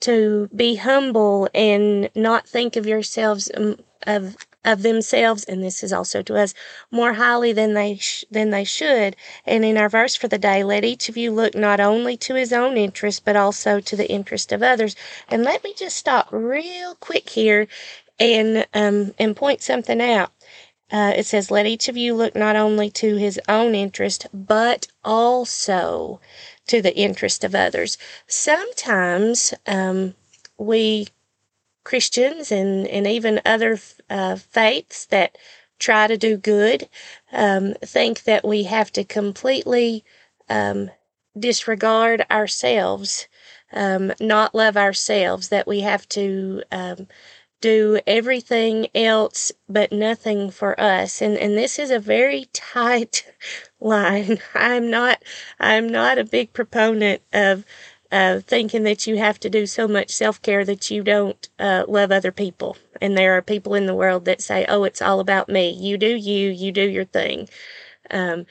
to 0.00 0.48
be 0.54 0.76
humble 0.76 1.48
and 1.54 2.08
not 2.14 2.48
think 2.48 2.76
of 2.76 2.86
yourselves 2.86 3.50
um, 3.54 3.78
of 4.06 4.36
of 4.64 4.82
themselves, 4.82 5.44
and 5.44 5.62
this 5.62 5.82
is 5.82 5.92
also 5.92 6.22
to 6.22 6.36
us, 6.36 6.54
more 6.90 7.14
highly 7.14 7.52
than 7.52 7.74
they 7.74 7.96
sh- 7.96 8.24
than 8.30 8.50
they 8.50 8.64
should. 8.64 9.16
And 9.46 9.64
in 9.64 9.76
our 9.78 9.88
verse 9.88 10.14
for 10.16 10.28
the 10.28 10.38
day, 10.38 10.64
let 10.64 10.84
each 10.84 11.08
of 11.08 11.16
you 11.16 11.30
look 11.30 11.54
not 11.54 11.80
only 11.80 12.16
to 12.18 12.34
his 12.34 12.52
own 12.52 12.76
interest, 12.76 13.24
but 13.24 13.36
also 13.36 13.80
to 13.80 13.96
the 13.96 14.10
interest 14.10 14.52
of 14.52 14.62
others. 14.62 14.96
And 15.28 15.44
let 15.44 15.64
me 15.64 15.74
just 15.74 15.96
stop 15.96 16.28
real 16.30 16.96
quick 16.96 17.30
here 17.30 17.68
and 18.18 18.66
um, 18.74 19.14
and 19.18 19.36
point 19.36 19.62
something 19.62 20.00
out. 20.00 20.32
Uh, 20.90 21.12
it 21.16 21.26
says, 21.26 21.50
"Let 21.50 21.66
each 21.66 21.88
of 21.88 21.96
you 21.96 22.14
look 22.14 22.34
not 22.34 22.56
only 22.56 22.90
to 22.92 23.16
his 23.16 23.40
own 23.48 23.74
interest, 23.74 24.26
but 24.32 24.88
also 25.04 26.20
to 26.66 26.82
the 26.82 26.96
interest 26.96 27.44
of 27.44 27.54
others." 27.54 27.98
Sometimes 28.26 29.54
um, 29.66 30.14
we 30.58 31.08
Christians 31.84 32.52
and, 32.52 32.86
and 32.88 33.06
even 33.06 33.40
other 33.46 33.78
uh, 34.10 34.36
faiths 34.36 35.06
that 35.06 35.36
try 35.78 36.06
to 36.06 36.16
do 36.16 36.36
good 36.36 36.88
um, 37.32 37.74
think 37.84 38.24
that 38.24 38.44
we 38.44 38.64
have 38.64 38.92
to 38.92 39.04
completely 39.04 40.04
um, 40.48 40.90
disregard 41.38 42.24
ourselves, 42.30 43.28
um, 43.72 44.12
not 44.20 44.54
love 44.54 44.76
ourselves, 44.76 45.48
that 45.50 45.66
we 45.66 45.80
have 45.80 46.08
to 46.08 46.62
um, 46.72 47.06
do 47.60 47.98
everything 48.06 48.86
else 48.94 49.52
but 49.68 49.92
nothing 49.92 50.50
for 50.50 50.78
us. 50.80 51.20
And, 51.20 51.36
and 51.36 51.56
this 51.56 51.78
is 51.78 51.90
a 51.90 51.98
very 51.98 52.46
tight 52.52 53.24
line. 53.80 54.38
I'm 54.54 54.90
not, 54.90 55.22
I'm 55.60 55.88
not 55.88 56.18
a 56.18 56.24
big 56.24 56.52
proponent 56.52 57.22
of 57.32 57.64
uh, 58.10 58.40
thinking 58.40 58.84
that 58.84 59.06
you 59.06 59.18
have 59.18 59.38
to 59.40 59.50
do 59.50 59.66
so 59.66 59.86
much 59.86 60.10
self 60.10 60.40
care 60.42 60.64
that 60.64 60.90
you 60.90 61.02
don't 61.02 61.48
uh, 61.58 61.84
love 61.88 62.10
other 62.10 62.32
people. 62.32 62.76
And 63.00 63.16
there 63.16 63.36
are 63.36 63.42
people 63.42 63.74
in 63.74 63.86
the 63.86 63.94
world 63.94 64.24
that 64.24 64.40
say, 64.40 64.64
oh, 64.68 64.84
it's 64.84 65.02
all 65.02 65.20
about 65.20 65.48
me. 65.48 65.70
You 65.70 65.98
do 65.98 66.16
you, 66.16 66.50
you 66.50 66.72
do 66.72 66.88
your 66.88 67.04
thing. 67.04 67.48
Um, 68.10 68.46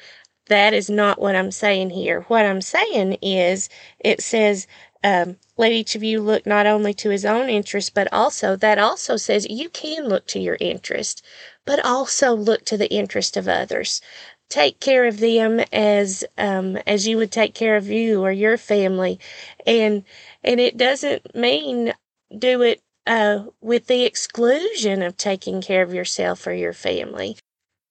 that 0.48 0.74
is 0.74 0.90
not 0.90 1.20
what 1.20 1.36
I'm 1.36 1.52
saying 1.52 1.90
here. 1.90 2.22
What 2.28 2.46
I'm 2.46 2.62
saying 2.62 3.18
is, 3.22 3.70
it 4.00 4.22
says, 4.22 4.68
um, 5.04 5.38
let 5.58 5.72
each 5.72 5.96
of 5.96 6.04
you 6.04 6.22
look 6.22 6.46
not 6.46 6.66
only 6.66 6.94
to 6.96 7.10
his 7.10 7.26
own 7.26 7.50
interest, 7.50 7.94
but 7.94 8.12
also, 8.14 8.56
that 8.56 8.78
also 8.80 9.18
says 9.18 9.48
you 9.50 9.70
can 9.70 10.08
look 10.08 10.26
to 10.28 10.40
your 10.40 10.58
interest, 10.60 11.24
but 11.66 11.84
also 11.84 12.34
look 12.34 12.64
to 12.66 12.78
the 12.78 12.92
interest 12.92 13.36
of 13.38 13.48
others 13.48 14.02
take 14.50 14.80
care 14.80 15.06
of 15.06 15.20
them 15.20 15.60
as 15.72 16.24
um, 16.38 16.78
as 16.88 17.08
you 17.08 17.18
would 17.18 17.32
take 17.32 17.54
care 17.54 17.76
of 17.76 17.88
you 17.88 18.24
or 18.24 18.32
your 18.32 18.58
family, 18.58 19.20
and 19.66 20.04
and 20.44 20.60
it 20.60 20.78
doesn't 20.78 21.36
mean 21.36 21.94
do 22.38 22.62
it 22.62 22.82
uh, 23.06 23.44
with 23.62 23.88
the 23.88 24.04
exclusion 24.04 25.02
of 25.02 25.18
taking 25.18 25.62
care 25.62 25.82
of 25.82 25.94
yourself 25.94 26.46
or 26.48 26.54
your 26.54 26.74
family. 26.74 27.38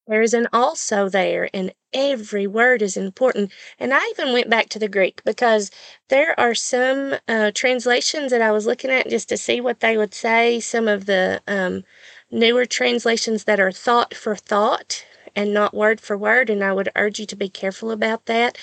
There 0.08 0.22
is 0.22 0.34
an 0.34 0.46
also 0.52 1.08
there, 1.08 1.50
and 1.52 1.72
every 1.92 2.46
word 2.46 2.80
is 2.80 2.96
important. 2.96 3.50
And 3.78 3.92
I 3.92 4.06
even 4.10 4.32
went 4.32 4.48
back 4.48 4.68
to 4.68 4.78
the 4.78 4.88
Greek 4.88 5.20
because 5.24 5.70
there 6.08 6.38
are 6.38 6.54
some 6.54 7.16
uh, 7.26 7.50
translations 7.52 8.30
that 8.30 8.40
I 8.40 8.52
was 8.52 8.66
looking 8.66 8.90
at 8.90 9.10
just 9.10 9.28
to 9.30 9.36
see 9.36 9.60
what 9.60 9.80
they 9.80 9.96
would 9.96 10.14
say. 10.14 10.60
Some 10.60 10.86
of 10.86 11.06
the 11.06 11.42
um, 11.48 11.82
newer 12.30 12.66
translations 12.66 13.44
that 13.44 13.58
are 13.58 13.72
thought 13.72 14.14
for 14.14 14.36
thought 14.36 15.04
and 15.36 15.54
not 15.54 15.74
word 15.74 16.00
for 16.00 16.18
word, 16.18 16.50
and 16.50 16.64
I 16.64 16.74
would 16.74 16.90
urge 16.96 17.20
you 17.20 17.26
to 17.28 17.36
be 17.36 17.50
careful 17.50 17.92
about 17.92 18.26
that. 18.26 18.58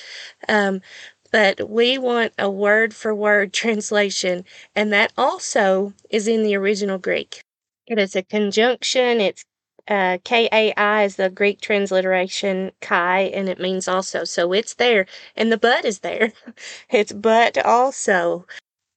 Um, 0.50 0.82
but 1.32 1.70
we 1.70 1.98
want 2.00 2.34
a 2.40 2.50
word 2.52 2.96
for 2.96 3.16
word 3.16 3.54
translation, 3.56 4.46
and 4.76 4.94
that 4.94 5.14
also 5.18 5.94
is 6.12 6.28
in 6.28 6.44
the 6.44 6.56
original 6.58 7.00
Greek. 7.00 7.44
It 7.88 8.00
is 8.00 8.16
a 8.18 8.24
conjunction. 8.24 9.22
It's 9.22 9.46
uh, 9.88 10.20
K 10.26 10.50
A 10.54 10.74
I 10.76 11.04
is 11.06 11.18
the 11.18 11.30
Greek 11.32 11.62
transliteration 11.62 12.74
Kai, 12.82 13.22
and 13.36 13.50
it 13.50 13.60
means 13.62 13.88
also. 13.90 14.26
So 14.26 14.54
it's 14.54 14.76
there, 14.76 15.08
and 15.38 15.52
the 15.52 15.58
but 15.60 15.86
is 15.86 16.00
there. 16.02 16.34
it's 16.92 17.14
but 17.14 17.58
also. 17.66 18.48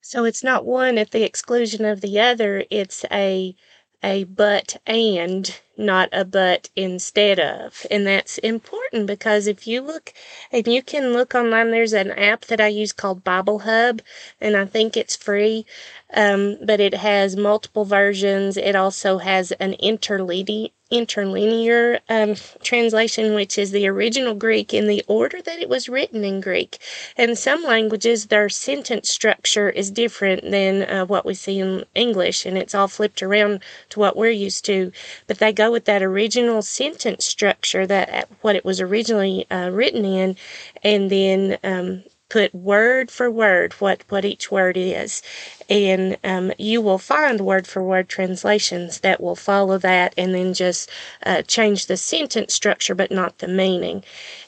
So 0.02 0.25
it's 0.25 0.45
not 0.45 0.64
one 0.66 0.99
at 0.99 1.11
the 1.12 1.23
exclusion 1.25 1.85
of 1.85 2.00
the 2.00 2.21
other. 2.21 2.64
It's 2.71 3.04
a 3.12 3.54
a 4.02 4.24
but 4.24 4.76
and 4.86 5.60
not 5.76 6.08
a 6.12 6.24
but 6.24 6.70
instead 6.76 7.38
of. 7.38 7.86
And 7.90 8.06
that's 8.06 8.38
important 8.38 9.06
because 9.06 9.46
if 9.46 9.66
you 9.66 9.80
look, 9.82 10.12
and 10.52 10.66
you 10.66 10.82
can 10.82 11.12
look 11.12 11.34
online, 11.34 11.70
there's 11.70 11.92
an 11.92 12.10
app 12.12 12.46
that 12.46 12.60
I 12.60 12.68
use 12.68 12.92
called 12.92 13.24
Bible 13.24 13.60
Hub, 13.60 14.02
and 14.40 14.56
I 14.56 14.64
think 14.66 14.96
it's 14.96 15.16
free, 15.16 15.66
um, 16.14 16.56
but 16.64 16.80
it 16.80 16.94
has 16.94 17.36
multiple 17.36 17.84
versions. 17.84 18.56
It 18.56 18.74
also 18.76 19.18
has 19.18 19.52
an 19.52 19.74
interlinear 19.74 20.68
interlinear 20.90 22.00
um, 22.09 22.35
translation, 22.62 23.35
which 23.35 23.59
is 23.59 23.71
the 23.71 23.87
original 23.88 24.35
Greek 24.35 24.73
in 24.73 24.87
the 24.87 25.05
order 25.09 25.43
that 25.43 25.59
it 25.59 25.69
was 25.69 25.88
written 25.88 26.25
in 26.25 26.40
Greek. 26.40 26.78
And 27.16 27.37
some 27.37 27.62
languages, 27.64 28.26
their 28.26 28.49
sentence 28.49 29.11
structure 29.11 29.69
is 29.69 29.90
different 29.90 30.50
than 30.50 30.83
uh, 30.83 31.07
what 31.07 31.26
we 31.26 31.35
see 31.35 31.59
in 31.59 31.85
English, 31.95 32.47
and 32.47 32.57
it's 32.57 32.75
all 32.75 32.88
flipped 32.88 33.23
around 33.23 33.62
to 33.90 34.00
what 34.00 34.16
we're 34.16 34.31
used 34.31 34.64
to. 34.66 34.93
But 35.26 35.38
they 35.38 35.52
go 35.52 35.73
with 35.73 35.87
that 35.87 36.02
original 36.02 36.62
sentence 36.62 37.25
structure 37.25 37.87
that 37.87 38.09
uh, 38.11 38.25
what 38.43 38.57
it 38.57 38.64
was 38.64 38.81
originally 38.81 39.47
uh, 39.50 39.71
written 39.71 40.05
in, 40.05 40.37
and 40.85 41.11
then 41.11 41.59
um, 41.64 42.05
put 42.28 42.55
word 42.55 43.11
for 43.11 43.31
word 43.31 43.73
what 43.75 44.02
what 44.09 44.25
each 44.25 44.50
word 44.50 44.76
is 44.76 45.23
and 45.68 46.16
um, 46.23 46.52
you 46.58 46.80
will 46.80 46.99
find 46.99 47.40
word 47.40 47.66
for 47.66 47.82
word 47.82 48.08
translations 48.08 49.00
that 49.00 49.20
will 49.20 49.37
follow 49.37 49.78
that 49.78 50.14
and 50.16 50.35
then 50.35 50.54
just 50.54 50.90
uh, 51.25 51.42
change 51.42 51.87
the 51.87 51.96
sentence 51.96 52.54
structure 52.54 52.94
but 52.94 53.11
not 53.11 53.38
the 53.38 53.49
meaning. 53.49 54.02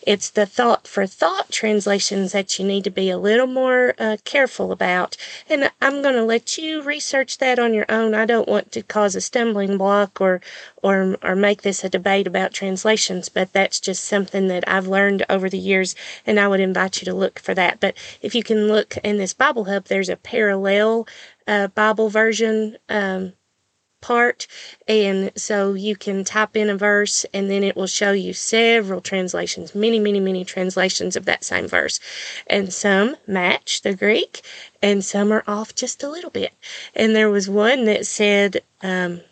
It's 0.09 0.31
the 0.31 0.47
thought 0.47 0.87
for 0.87 1.07
thought 1.07 1.51
translations 1.51 2.33
that 2.33 2.59
you 2.59 2.65
need 2.65 2.85
to 2.85 2.91
be 2.91 3.11
a 3.11 3.19
little 3.19 3.47
more 3.47 3.95
uh, 3.99 4.17
careful 4.25 4.73
about. 4.73 5.17
And 5.51 5.71
I'm 5.83 6.01
going 6.01 6.15
to 6.15 6.25
let 6.25 6.57
you 6.57 6.81
research 6.81 7.39
that 7.39 7.59
on 7.59 7.75
your 7.75 7.85
own. 7.91 8.15
I 8.15 8.25
don't 8.25 8.49
want 8.49 8.73
to 8.73 8.83
cause 8.83 9.15
a 9.15 9.21
stumbling 9.21 9.77
block 9.77 10.21
or, 10.21 10.41
or, 10.83 11.17
or 11.23 11.35
make 11.35 11.63
this 11.63 11.85
a 11.85 11.91
debate 11.91 12.27
about 12.27 12.53
translations, 12.53 13.29
but 13.29 13.53
that's 13.53 13.81
just 13.81 14.05
something 14.05 14.49
that 14.49 14.67
I've 14.67 14.87
learned 14.87 15.27
over 15.29 15.51
the 15.51 15.59
years, 15.59 15.95
and 16.27 16.39
I 16.39 16.49
would 16.49 16.61
invite 16.61 17.01
you 17.01 17.05
to 17.07 17.15
look 17.15 17.39
for 17.39 17.53
that. 17.55 17.81
But 17.81 17.95
if 18.23 18.35
you 18.35 18.43
can 18.43 18.69
look 18.69 18.97
in 18.99 19.19
this 19.19 19.35
Bible 19.35 19.65
Hub, 19.65 19.87
there's 19.87 20.09
a 20.09 20.17
parallel 20.17 21.08
uh, 21.49 21.67
Bible 21.69 22.11
version 22.11 22.77
um, 22.89 23.33
part. 24.01 24.47
And 24.87 25.33
so 25.37 25.75
you 25.75 25.97
can 25.97 26.23
type 26.23 26.57
in 26.57 26.71
a 26.71 26.77
verse 26.77 27.27
and 27.35 27.51
then 27.51 27.65
it 27.65 27.77
will 27.77 27.87
show 27.87 28.13
you 28.13 28.33
several 28.33 29.01
translations, 29.01 29.75
many, 29.75 29.99
many, 29.99 30.21
many 30.21 30.45
translations 30.45 31.17
of 31.17 31.25
that 31.25 31.45
same 31.45 31.67
verse. 31.67 31.99
And 32.47 32.73
some 32.73 33.17
match 33.27 33.83
the 33.83 33.95
Greek 33.95 34.43
and 34.83 35.05
some 35.05 35.33
are 35.33 35.45
off 35.49 35.75
just 35.75 36.03
a 36.03 36.09
little 36.09 36.31
bit. 36.31 36.53
And 36.95 37.17
there 37.17 37.31
was 37.31 37.49
one 37.49 37.87
that 37.87 38.07
said, 38.07 38.63
um, 38.83 39.23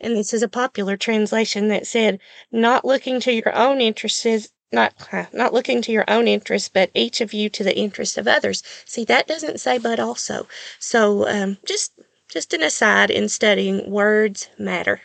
and 0.00 0.16
this 0.16 0.34
is 0.34 0.42
a 0.42 0.48
popular 0.48 0.96
translation 0.96 1.68
that 1.68 1.86
said, 1.86 2.18
not 2.50 2.84
looking 2.84 3.20
to 3.20 3.32
your 3.32 3.54
own 3.54 3.80
interests 3.80 4.50
not 4.72 4.94
not 5.32 5.52
looking 5.52 5.82
to 5.82 5.92
your 5.92 6.04
own 6.08 6.28
interest, 6.28 6.72
but 6.72 6.90
each 6.94 7.20
of 7.20 7.32
you 7.34 7.48
to 7.50 7.64
the 7.64 7.76
interest 7.76 8.18
of 8.18 8.28
others. 8.28 8.62
See, 8.84 9.04
that 9.04 9.26
doesn't 9.26 9.60
say 9.60 9.78
but 9.78 10.00
also. 10.00 10.48
So 10.78 11.28
um, 11.28 11.58
just 11.66 11.92
just 12.28 12.52
an 12.54 12.62
aside 12.62 13.10
in 13.10 13.28
studying 13.28 13.90
words 13.90 14.48
matter. 14.58 15.00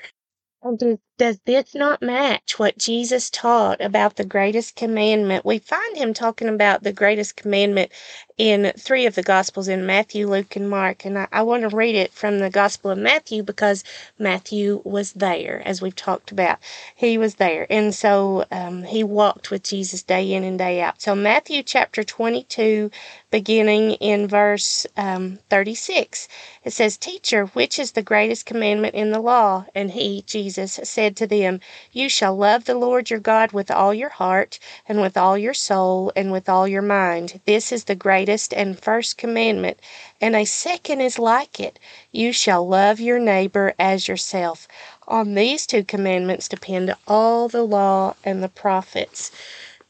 Does 1.18 1.40
this 1.46 1.76
not 1.76 2.02
match 2.02 2.58
what 2.58 2.80
Jesus 2.80 3.30
taught 3.30 3.80
about 3.80 4.16
the 4.16 4.26
greatest 4.26 4.76
commandment? 4.76 5.46
We 5.46 5.60
find 5.60 5.96
him 5.96 6.14
talking 6.14 6.48
about 6.50 6.82
the 6.82 6.94
greatest 6.94 7.36
commandment 7.36 7.92
in 8.38 8.72
three 8.76 9.06
of 9.06 9.14
the 9.14 9.22
Gospels 9.22 9.68
in 9.68 9.86
Matthew, 9.86 10.28
Luke, 10.28 10.56
and 10.56 10.68
Mark. 10.68 11.06
And 11.06 11.20
I, 11.20 11.28
I 11.32 11.44
want 11.44 11.62
to 11.62 11.76
read 11.76 11.94
it 11.94 12.12
from 12.12 12.40
the 12.40 12.50
Gospel 12.50 12.90
of 12.90 12.98
Matthew 12.98 13.44
because 13.44 13.84
Matthew 14.18 14.82
was 14.84 15.14
there, 15.14 15.62
as 15.64 15.80
we've 15.80 15.96
talked 15.96 16.32
about. 16.32 16.58
He 16.96 17.20
was 17.20 17.36
there. 17.36 17.68
And 17.70 17.94
so 17.94 18.46
um, 18.50 18.82
he 18.82 19.04
walked 19.04 19.52
with 19.52 19.62
Jesus 19.62 20.02
day 20.02 20.34
in 20.34 20.44
and 20.44 20.58
day 20.58 20.82
out. 20.82 21.02
So, 21.02 21.14
Matthew 21.14 21.62
chapter 21.62 22.04
22, 22.04 22.90
beginning 23.30 23.92
in 23.94 24.28
verse 24.28 24.88
um, 24.98 25.38
36, 25.50 26.28
it 26.64 26.74
says, 26.74 26.98
Teacher, 26.98 27.46
which 27.48 27.78
is 27.78 27.92
the 27.92 28.02
greatest 28.02 28.46
commandment 28.46 28.96
in 28.96 29.12
the 29.12 29.20
law? 29.20 29.66
And 29.76 29.92
he, 29.92 30.24
Jesus, 30.24 30.80
said 30.84 31.01
to 31.10 31.26
them, 31.26 31.60
You 31.92 32.08
shall 32.08 32.36
love 32.36 32.66
the 32.66 32.76
Lord 32.76 33.10
your 33.10 33.20
God 33.20 33.52
with 33.52 33.72
all 33.72 33.94
your 33.94 34.10
heart, 34.10 34.60
and 34.88 35.02
with 35.02 35.18
all 35.18 35.38
your 35.38 35.54
soul, 35.54 36.12
and 36.16 36.32
with 36.32 36.48
all 36.48 36.68
your 36.68 36.82
mind. 36.82 37.42
This 37.46 37.72
is 37.72 37.86
the 37.86 37.96
greatest 37.96 38.54
and 38.54 38.80
first 38.80 39.18
commandment, 39.18 39.80
and 40.22 40.36
a 40.36 40.46
second 40.46 41.02
is 41.02 41.18
like 41.18 41.60
it 41.60 41.80
you 42.12 42.32
shall 42.32 42.68
love 42.68 43.00
your 43.00 43.20
neighbor 43.20 43.74
as 43.80 44.08
yourself. 44.08 44.68
On 45.08 45.34
these 45.34 45.66
two 45.66 45.84
commandments 45.84 46.48
depend 46.48 46.94
all 47.08 47.48
the 47.48 47.64
law 47.64 48.16
and 48.24 48.44
the 48.44 48.50
prophets. 48.50 49.32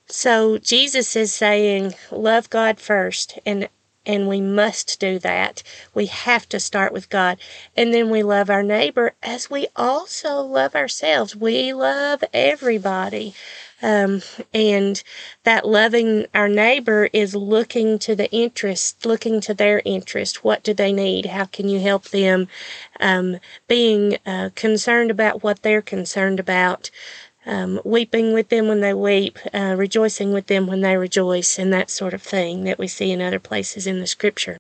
So 0.08 0.58
Jesus 0.58 1.16
is 1.16 1.34
saying, 1.34 1.96
love 2.12 2.50
God 2.50 2.80
first, 2.80 3.40
and 3.46 3.70
and 4.06 4.28
we 4.28 4.42
must 4.42 5.00
do 5.00 5.20
that. 5.20 5.64
We 5.94 6.08
have 6.08 6.48
to 6.50 6.60
start 6.60 6.94
with 6.94 7.10
God. 7.10 7.38
And 7.76 7.94
then 7.94 8.10
we 8.10 8.24
love 8.24 8.50
our 8.50 8.64
neighbor 8.64 9.14
as 9.22 9.50
we 9.50 9.68
also 9.76 10.42
love 10.42 10.76
ourselves. 10.76 11.36
We 11.36 11.74
love 11.74 12.24
everybody. 12.34 13.34
Um, 13.84 14.22
and 14.54 15.02
that 15.44 15.68
loving 15.68 16.28
our 16.36 16.48
neighbor 16.48 17.10
is 17.14 17.36
looking 17.36 17.98
to 18.00 18.16
the 18.16 18.30
interest, 18.32 19.06
looking 19.06 19.42
to 19.42 19.54
their 19.54 19.82
interest. 19.86 20.44
What 20.44 20.64
do 20.64 20.74
they 20.74 20.94
need? 20.94 21.28
How 21.28 21.46
can 21.46 21.68
you 21.68 21.80
help 21.80 22.10
them? 22.10 22.48
Um, 23.00 23.40
being 23.68 24.18
uh, 24.26 24.52
concerned 24.56 25.10
about 25.10 25.44
what 25.44 25.64
they're 25.64 25.82
concerned 25.82 26.40
about. 26.40 26.92
Um, 27.46 27.82
weeping 27.84 28.34
with 28.34 28.50
them 28.50 28.68
when 28.68 28.82
they 28.82 28.94
weep, 28.94 29.40
uh, 29.54 29.76
rejoicing 29.78 30.32
with 30.32 30.48
them 30.48 30.68
when 30.68 30.82
they 30.82 30.96
rejoice, 30.96 31.58
and 31.58 31.74
that 31.74 31.90
sort 31.90 32.14
of 32.14 32.22
thing 32.22 32.66
that 32.66 32.78
we 32.78 32.88
see 32.88 33.12
in 33.12 33.22
other 33.22 33.40
places 33.40 33.88
in 33.88 34.00
the 34.00 34.08
scripture. 34.08 34.58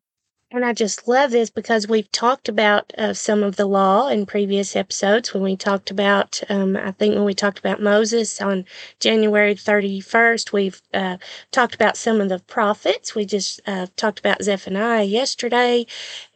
And 0.53 0.65
I 0.65 0.73
just 0.73 1.07
love 1.07 1.31
this 1.31 1.49
because 1.49 1.87
we've 1.87 2.11
talked 2.11 2.49
about 2.49 2.91
uh, 2.97 3.13
some 3.13 3.41
of 3.41 3.55
the 3.55 3.65
law 3.65 4.09
in 4.09 4.25
previous 4.25 4.75
episodes 4.75 5.33
when 5.33 5.43
we 5.43 5.55
talked 5.55 5.89
about, 5.89 6.41
um, 6.49 6.75
I 6.75 6.91
think 6.91 7.15
when 7.15 7.23
we 7.23 7.33
talked 7.33 7.57
about 7.57 7.81
Moses 7.81 8.41
on 8.41 8.65
January 8.99 9.55
31st, 9.55 10.51
we've 10.51 10.81
uh, 10.93 11.17
talked 11.51 11.73
about 11.73 11.95
some 11.95 12.19
of 12.19 12.27
the 12.27 12.39
prophets. 12.39 13.15
We 13.15 13.23
just 13.23 13.61
uh, 13.65 13.87
talked 13.95 14.19
about 14.19 14.43
Zephaniah 14.43 15.03
yesterday. 15.03 15.85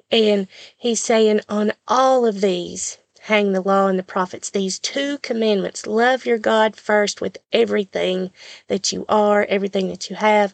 And 0.10 0.48
he's 0.78 1.04
saying, 1.04 1.42
on 1.50 1.74
all 1.86 2.26
of 2.26 2.40
these, 2.40 2.98
hang 3.26 3.54
the 3.54 3.62
law 3.62 3.88
and 3.88 3.98
the 3.98 4.04
prophets. 4.04 4.52
These 4.52 4.78
two 4.78 5.18
commandments 5.18 5.88
love 5.88 6.28
your 6.28 6.38
God 6.38 6.76
first 6.76 7.22
with 7.22 7.40
everything 7.52 8.30
that 8.68 8.92
you 8.92 9.04
are, 9.10 9.46
everything 9.46 9.88
that 9.88 10.12
you 10.12 10.16
have, 10.16 10.54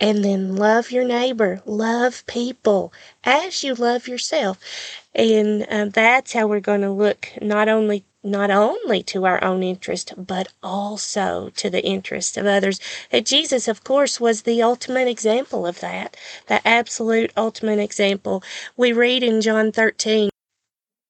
and 0.00 0.24
then 0.24 0.56
love 0.56 0.90
your 0.90 1.04
neighbor, 1.04 1.62
love 1.64 2.26
people 2.26 2.92
as 3.22 3.62
you 3.62 3.74
love 3.74 4.08
yourself. 4.08 4.58
And 5.14 5.64
uh, 5.70 5.86
that's 5.86 6.32
how 6.32 6.48
we're 6.48 6.58
going 6.58 6.80
to 6.80 6.90
look 6.90 7.28
not 7.40 7.68
only 7.68 8.04
not 8.24 8.50
only 8.50 9.00
to 9.04 9.24
our 9.24 9.42
own 9.44 9.62
interest, 9.62 10.12
but 10.16 10.48
also 10.60 11.50
to 11.50 11.70
the 11.70 11.84
interest 11.84 12.36
of 12.36 12.46
others. 12.46 12.80
And 13.12 13.24
Jesus, 13.24 13.68
of 13.68 13.84
course, 13.84 14.20
was 14.20 14.42
the 14.42 14.60
ultimate 14.60 15.06
example 15.06 15.64
of 15.64 15.78
that, 15.80 16.16
the 16.48 16.66
absolute 16.66 17.32
ultimate 17.36 17.78
example. 17.78 18.42
We 18.76 18.92
read 18.92 19.22
in 19.22 19.40
John 19.40 19.70
13, 19.70 20.30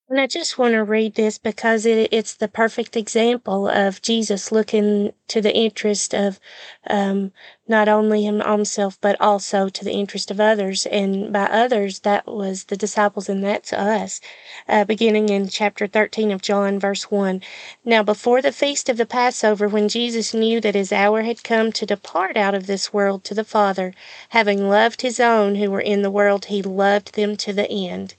and 0.09 0.19
I 0.19 0.27
just 0.27 0.57
want 0.57 0.73
to 0.73 0.83
read 0.83 1.15
this 1.15 1.37
because 1.37 1.85
it, 1.85 2.09
it's 2.11 2.35
the 2.35 2.47
perfect 2.47 2.97
example 2.97 3.67
of 3.67 4.01
Jesus 4.01 4.51
looking 4.51 5.13
to 5.29 5.41
the 5.41 5.55
interest 5.55 6.13
of 6.13 6.39
um, 6.87 7.31
not 7.67 7.87
only 7.87 8.23
himself, 8.23 8.97
but 8.99 9.15
also 9.21 9.69
to 9.69 9.85
the 9.85 9.91
interest 9.91 10.31
of 10.31 10.39
others. 10.39 10.87
And 10.87 11.31
by 11.31 11.43
others, 11.43 11.99
that 11.99 12.25
was 12.25 12.65
the 12.65 12.75
disciples, 12.75 13.29
and 13.29 13.43
that's 13.43 13.71
us. 13.71 14.19
Uh, 14.67 14.83
beginning 14.83 15.29
in 15.29 15.47
chapter 15.47 15.85
13 15.85 16.31
of 16.31 16.41
John, 16.41 16.79
verse 16.79 17.11
1. 17.11 17.41
Now, 17.85 18.01
before 18.01 18.41
the 18.41 18.51
feast 18.51 18.89
of 18.89 18.97
the 18.97 19.05
Passover, 19.05 19.67
when 19.67 19.87
Jesus 19.87 20.33
knew 20.33 20.59
that 20.61 20.75
his 20.75 20.91
hour 20.91 21.21
had 21.21 21.43
come 21.43 21.71
to 21.73 21.85
depart 21.85 22.35
out 22.35 22.55
of 22.55 22.65
this 22.65 22.91
world 22.91 23.23
to 23.25 23.35
the 23.35 23.43
Father, 23.43 23.93
having 24.29 24.67
loved 24.67 25.03
his 25.03 25.19
own 25.19 25.55
who 25.55 25.69
were 25.69 25.79
in 25.79 26.01
the 26.01 26.11
world, 26.11 26.45
he 26.45 26.63
loved 26.63 27.13
them 27.13 27.37
to 27.37 27.53
the 27.53 27.69
end. 27.69 28.15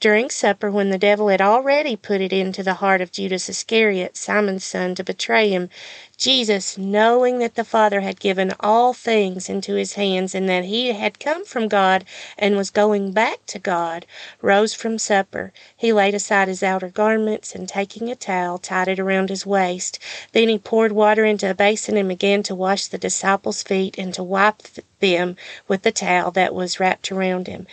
During 0.00 0.30
supper, 0.30 0.70
when 0.70 0.90
the 0.90 0.98
devil 0.98 1.28
had 1.28 1.42
already 1.42 1.94
put 1.94 2.20
it 2.20 2.32
into 2.32 2.62
the 2.62 2.74
heart 2.74 3.00
of 3.00 3.12
Judas 3.12 3.48
Iscariot, 3.48 4.16
Simon's 4.16 4.64
son, 4.64 4.94
to 4.94 5.04
betray 5.04 5.50
him, 5.50 5.68
Jesus, 6.16 6.78
knowing 6.78 7.38
that 7.40 7.56
the 7.56 7.64
Father 7.64 8.00
had 8.00 8.20
given 8.20 8.52
all 8.60 8.92
things 8.92 9.48
into 9.48 9.74
his 9.74 9.94
hands 9.94 10.34
and 10.34 10.48
that 10.48 10.64
he 10.64 10.92
had 10.92 11.18
come 11.18 11.44
from 11.44 11.68
God 11.68 12.04
and 12.38 12.56
was 12.56 12.70
going 12.70 13.12
back 13.12 13.44
to 13.46 13.58
God, 13.58 14.06
rose 14.40 14.74
from 14.74 14.98
supper. 14.98 15.52
He 15.76 15.92
laid 15.92 16.14
aside 16.14 16.48
his 16.48 16.62
outer 16.62 16.88
garments 16.88 17.54
and 17.54 17.68
taking 17.68 18.10
a 18.10 18.14
towel, 18.14 18.58
tied 18.58 18.88
it 18.88 19.00
around 19.00 19.28
his 19.28 19.44
waist. 19.44 19.98
Then 20.32 20.48
he 20.48 20.58
poured 20.58 20.92
water 20.92 21.24
into 21.24 21.50
a 21.50 21.54
basin 21.54 21.96
and 21.96 22.08
began 22.08 22.42
to 22.44 22.54
wash 22.54 22.86
the 22.86 22.98
disciples' 22.98 23.62
feet 23.62 23.98
and 23.98 24.14
to 24.14 24.22
wipe 24.22 24.62
them 25.00 25.36
with 25.68 25.82
the 25.82 25.92
towel 25.92 26.30
that 26.32 26.54
was 26.54 26.80
wrapped 26.80 27.10
around 27.12 27.46
him. 27.46 27.66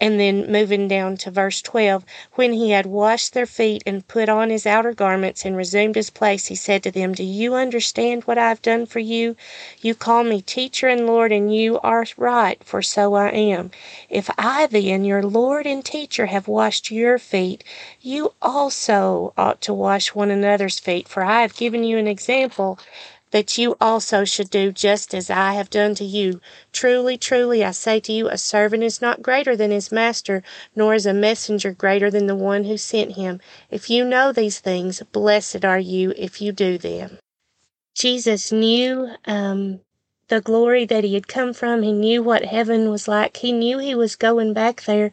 And 0.00 0.20
then 0.20 0.50
moving 0.50 0.88
down 0.88 1.16
to 1.18 1.30
verse 1.30 1.62
12, 1.62 2.04
when 2.32 2.52
he 2.52 2.70
had 2.72 2.84
washed 2.84 3.32
their 3.32 3.46
feet 3.46 3.82
and 3.86 4.06
put 4.06 4.28
on 4.28 4.50
his 4.50 4.66
outer 4.66 4.92
garments 4.92 5.44
and 5.44 5.56
resumed 5.56 5.94
his 5.94 6.10
place, 6.10 6.46
he 6.46 6.54
said 6.54 6.82
to 6.82 6.90
them, 6.90 7.14
Do 7.14 7.22
you 7.22 7.54
understand 7.54 8.24
what 8.24 8.36
I 8.36 8.48
have 8.48 8.60
done 8.60 8.86
for 8.86 8.98
you? 8.98 9.36
You 9.80 9.94
call 9.94 10.24
me 10.24 10.42
teacher 10.42 10.88
and 10.88 11.06
Lord, 11.06 11.32
and 11.32 11.54
you 11.54 11.78
are 11.80 12.04
right, 12.16 12.62
for 12.64 12.82
so 12.82 13.14
I 13.14 13.30
am. 13.30 13.70
If 14.10 14.28
I 14.36 14.66
then, 14.66 15.04
your 15.04 15.22
Lord 15.22 15.66
and 15.66 15.84
teacher, 15.84 16.26
have 16.26 16.48
washed 16.48 16.90
your 16.90 17.18
feet, 17.18 17.64
you 18.00 18.34
also 18.42 19.32
ought 19.38 19.60
to 19.62 19.72
wash 19.72 20.14
one 20.14 20.30
another's 20.30 20.78
feet, 20.78 21.08
for 21.08 21.24
I 21.24 21.40
have 21.42 21.56
given 21.56 21.84
you 21.84 21.96
an 21.98 22.08
example 22.08 22.78
that 23.34 23.58
you 23.58 23.76
also 23.80 24.24
should 24.24 24.48
do 24.48 24.70
just 24.70 25.12
as 25.12 25.28
I 25.28 25.54
have 25.54 25.68
done 25.68 25.96
to 25.96 26.04
you. 26.04 26.40
Truly, 26.72 27.18
truly, 27.18 27.64
I 27.64 27.72
say 27.72 27.98
to 27.98 28.12
you, 28.12 28.28
a 28.28 28.38
servant 28.38 28.84
is 28.84 29.02
not 29.02 29.22
greater 29.22 29.56
than 29.56 29.72
his 29.72 29.90
master, 29.90 30.44
nor 30.76 30.94
is 30.94 31.04
a 31.04 31.12
messenger 31.12 31.72
greater 31.72 32.12
than 32.12 32.28
the 32.28 32.36
one 32.36 32.62
who 32.62 32.76
sent 32.76 33.16
him. 33.16 33.40
If 33.72 33.90
you 33.90 34.04
know 34.04 34.30
these 34.30 34.60
things, 34.60 35.02
blessed 35.10 35.64
are 35.64 35.80
you 35.80 36.14
if 36.16 36.40
you 36.40 36.52
do 36.52 36.78
them. 36.78 37.18
Jesus 37.96 38.52
knew 38.52 39.10
um, 39.26 39.80
the 40.28 40.40
glory 40.40 40.84
that 40.84 41.02
he 41.02 41.14
had 41.14 41.26
come 41.26 41.52
from. 41.52 41.82
He 41.82 41.92
knew 41.92 42.22
what 42.22 42.44
heaven 42.44 42.88
was 42.88 43.08
like. 43.08 43.38
He 43.38 43.50
knew 43.50 43.78
he 43.78 43.96
was 43.96 44.14
going 44.14 44.52
back 44.52 44.84
there, 44.84 45.10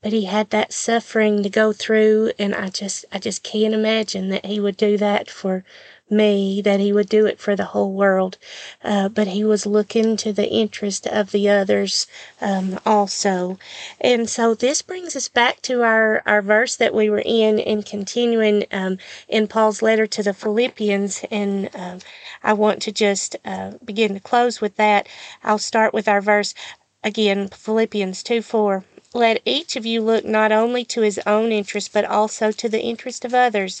but 0.00 0.12
he 0.12 0.26
had 0.26 0.50
that 0.50 0.72
suffering 0.72 1.42
to 1.42 1.50
go 1.50 1.72
through. 1.72 2.30
And 2.38 2.54
I 2.54 2.68
just, 2.68 3.04
I 3.10 3.18
just 3.18 3.42
can't 3.42 3.74
imagine 3.74 4.28
that 4.28 4.46
he 4.46 4.60
would 4.60 4.76
do 4.76 4.96
that 4.98 5.28
for 5.28 5.64
me, 6.10 6.60
that 6.62 6.80
he 6.80 6.92
would 6.92 7.08
do 7.08 7.26
it 7.26 7.38
for 7.38 7.56
the 7.56 7.66
whole 7.66 7.92
world. 7.92 8.38
Uh, 8.82 9.08
but 9.08 9.28
he 9.28 9.44
was 9.44 9.66
looking 9.66 10.16
to 10.18 10.32
the 10.32 10.48
interest 10.48 11.06
of 11.06 11.30
the 11.30 11.48
others 11.48 12.06
um, 12.40 12.78
also. 12.84 13.58
And 14.00 14.28
so 14.28 14.54
this 14.54 14.82
brings 14.82 15.16
us 15.16 15.28
back 15.28 15.62
to 15.62 15.82
our, 15.82 16.22
our 16.26 16.42
verse 16.42 16.76
that 16.76 16.94
we 16.94 17.08
were 17.08 17.22
in 17.24 17.58
and 17.58 17.84
continuing 17.84 18.64
um, 18.70 18.98
in 19.28 19.46
Paul's 19.48 19.82
letter 19.82 20.06
to 20.06 20.22
the 20.22 20.34
Philippians. 20.34 21.24
And 21.30 21.70
um, 21.74 21.98
I 22.42 22.52
want 22.52 22.82
to 22.82 22.92
just 22.92 23.36
uh, 23.44 23.72
begin 23.84 24.14
to 24.14 24.20
close 24.20 24.60
with 24.60 24.76
that. 24.76 25.08
I'll 25.42 25.58
start 25.58 25.94
with 25.94 26.08
our 26.08 26.20
verse 26.20 26.54
again, 27.02 27.48
Philippians 27.48 28.22
2 28.22 28.42
4. 28.42 28.84
Let 29.16 29.40
each 29.44 29.76
of 29.76 29.86
you 29.86 30.00
look 30.00 30.24
not 30.24 30.50
only 30.50 30.84
to 30.86 31.02
his 31.02 31.20
own 31.24 31.52
interest, 31.52 31.92
but 31.92 32.04
also 32.04 32.50
to 32.50 32.68
the 32.68 32.82
interest 32.82 33.24
of 33.24 33.32
others. 33.32 33.80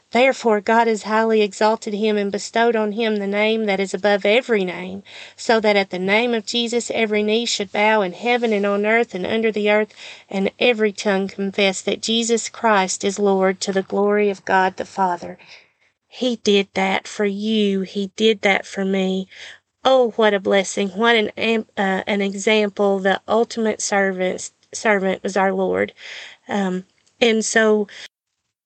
Therefore 0.11 0.59
God 0.59 0.87
has 0.87 1.03
highly 1.03 1.41
exalted 1.41 1.93
him 1.93 2.17
and 2.17 2.31
bestowed 2.31 2.75
on 2.75 2.93
him 2.93 3.15
the 3.15 3.27
name 3.27 3.65
that 3.65 3.79
is 3.79 3.93
above 3.93 4.25
every 4.25 4.65
name, 4.65 5.03
so 5.37 5.59
that 5.61 5.77
at 5.77 5.89
the 5.89 5.99
name 5.99 6.33
of 6.33 6.45
Jesus 6.45 6.91
every 6.93 7.23
knee 7.23 7.45
should 7.45 7.71
bow 7.71 8.01
in 8.01 8.13
heaven 8.13 8.51
and 8.51 8.65
on 8.65 8.85
earth 8.85 9.15
and 9.15 9.25
under 9.25 9.51
the 9.51 9.71
earth, 9.71 9.93
and 10.29 10.51
every 10.59 10.91
tongue 10.91 11.29
confess 11.29 11.81
that 11.81 12.01
Jesus 12.01 12.49
Christ 12.49 13.03
is 13.05 13.19
Lord 13.19 13.61
to 13.61 13.71
the 13.71 13.83
glory 13.83 14.29
of 14.29 14.43
God 14.43 14.75
the 14.75 14.85
Father. 14.85 15.37
He 16.07 16.35
did 16.35 16.67
that 16.73 17.07
for 17.07 17.25
you. 17.25 17.81
He 17.81 18.11
did 18.17 18.41
that 18.41 18.65
for 18.65 18.83
me. 18.83 19.29
Oh, 19.85 20.11
what 20.17 20.33
a 20.33 20.41
blessing. 20.41 20.89
What 20.89 21.15
an, 21.15 21.65
uh, 21.77 22.03
an 22.05 22.21
example. 22.21 22.99
The 22.99 23.21
ultimate 23.29 23.81
servant, 23.81 24.51
servant 24.73 25.23
was 25.23 25.37
our 25.37 25.53
Lord. 25.53 25.93
Um, 26.49 26.83
and 27.21 27.45
so 27.45 27.87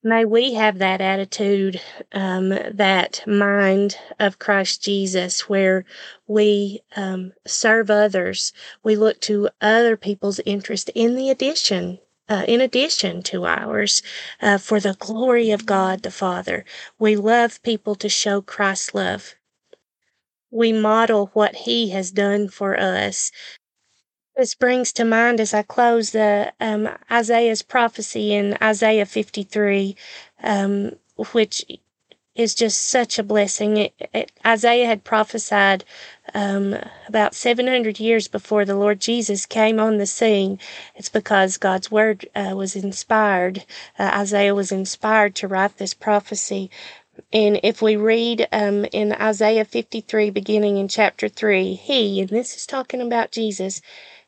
May 0.05 0.23
we 0.23 0.53
have 0.53 0.77
that 0.77 1.01
attitude, 1.01 1.81
um, 2.11 2.49
that 2.49 3.23
mind 3.25 3.97
of 4.19 4.37
Christ 4.37 4.83
Jesus, 4.83 5.49
where 5.49 5.83
we 6.27 6.81
um, 6.95 7.33
serve 7.47 7.89
others. 7.89 8.53
We 8.83 8.95
look 8.95 9.19
to 9.21 9.49
other 9.61 9.97
people's 9.97 10.39
interest 10.45 10.91
in 10.93 11.15
the 11.15 11.31
addition 11.31 11.97
uh, 12.29 12.43
in 12.47 12.61
addition 12.61 13.23
to 13.23 13.45
ours, 13.45 14.03
uh, 14.41 14.59
for 14.59 14.79
the 14.79 14.95
glory 14.99 15.49
of 15.49 15.65
God 15.65 16.03
the 16.03 16.11
Father. 16.11 16.65
We 16.99 17.15
love 17.15 17.61
people 17.63 17.95
to 17.95 18.09
show 18.09 18.41
Christ's 18.41 18.93
love. 18.93 19.35
We 20.51 20.71
model 20.71 21.31
what 21.33 21.55
He 21.55 21.89
has 21.89 22.11
done 22.11 22.47
for 22.49 22.79
us. 22.79 23.31
This 24.37 24.55
brings 24.55 24.91
to 24.93 25.05
mind 25.05 25.39
as 25.39 25.53
I 25.53 25.61
close 25.61 26.11
the 26.11 26.53
um, 26.59 26.89
Isaiah's 27.11 27.61
prophecy 27.61 28.33
in 28.33 28.57
Isaiah 28.61 29.05
53, 29.05 29.95
um, 30.43 30.93
which 31.31 31.65
is 32.35 32.55
just 32.55 32.87
such 32.87 33.19
a 33.19 33.23
blessing. 33.23 33.77
It, 33.77 33.93
it, 34.13 34.31
Isaiah 34.45 34.87
had 34.87 35.03
prophesied 35.05 35.85
um, 36.33 36.75
about 37.07 37.35
700 37.35 37.99
years 37.99 38.27
before 38.27 38.65
the 38.65 38.75
Lord 38.75 38.99
Jesus 38.99 39.45
came 39.45 39.79
on 39.79 39.99
the 39.99 40.07
scene. 40.07 40.59
It's 40.95 41.09
because 41.09 41.57
God's 41.57 41.91
word 41.91 42.27
uh, 42.35 42.53
was 42.55 42.75
inspired. 42.75 43.65
Uh, 43.99 44.11
Isaiah 44.15 44.55
was 44.55 44.71
inspired 44.71 45.35
to 45.35 45.47
write 45.47 45.77
this 45.77 45.93
prophecy. 45.93 46.71
And 47.31 47.59
if 47.63 47.81
we 47.81 47.95
read 47.95 48.47
um, 48.51 48.85
in 48.91 49.13
Isaiah 49.13 49.65
53, 49.65 50.31
beginning 50.31 50.77
in 50.77 50.87
chapter 50.87 51.29
3, 51.29 51.75
he, 51.75 52.21
and 52.21 52.29
this 52.29 52.55
is 52.55 52.65
talking 52.65 53.01
about 53.01 53.31
Jesus, 53.31 53.81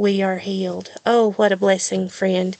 we 0.00 0.22
are 0.22 0.38
healed. 0.38 0.90
Oh, 1.04 1.32
what 1.32 1.52
a 1.52 1.58
blessing, 1.58 2.08
friend. 2.08 2.56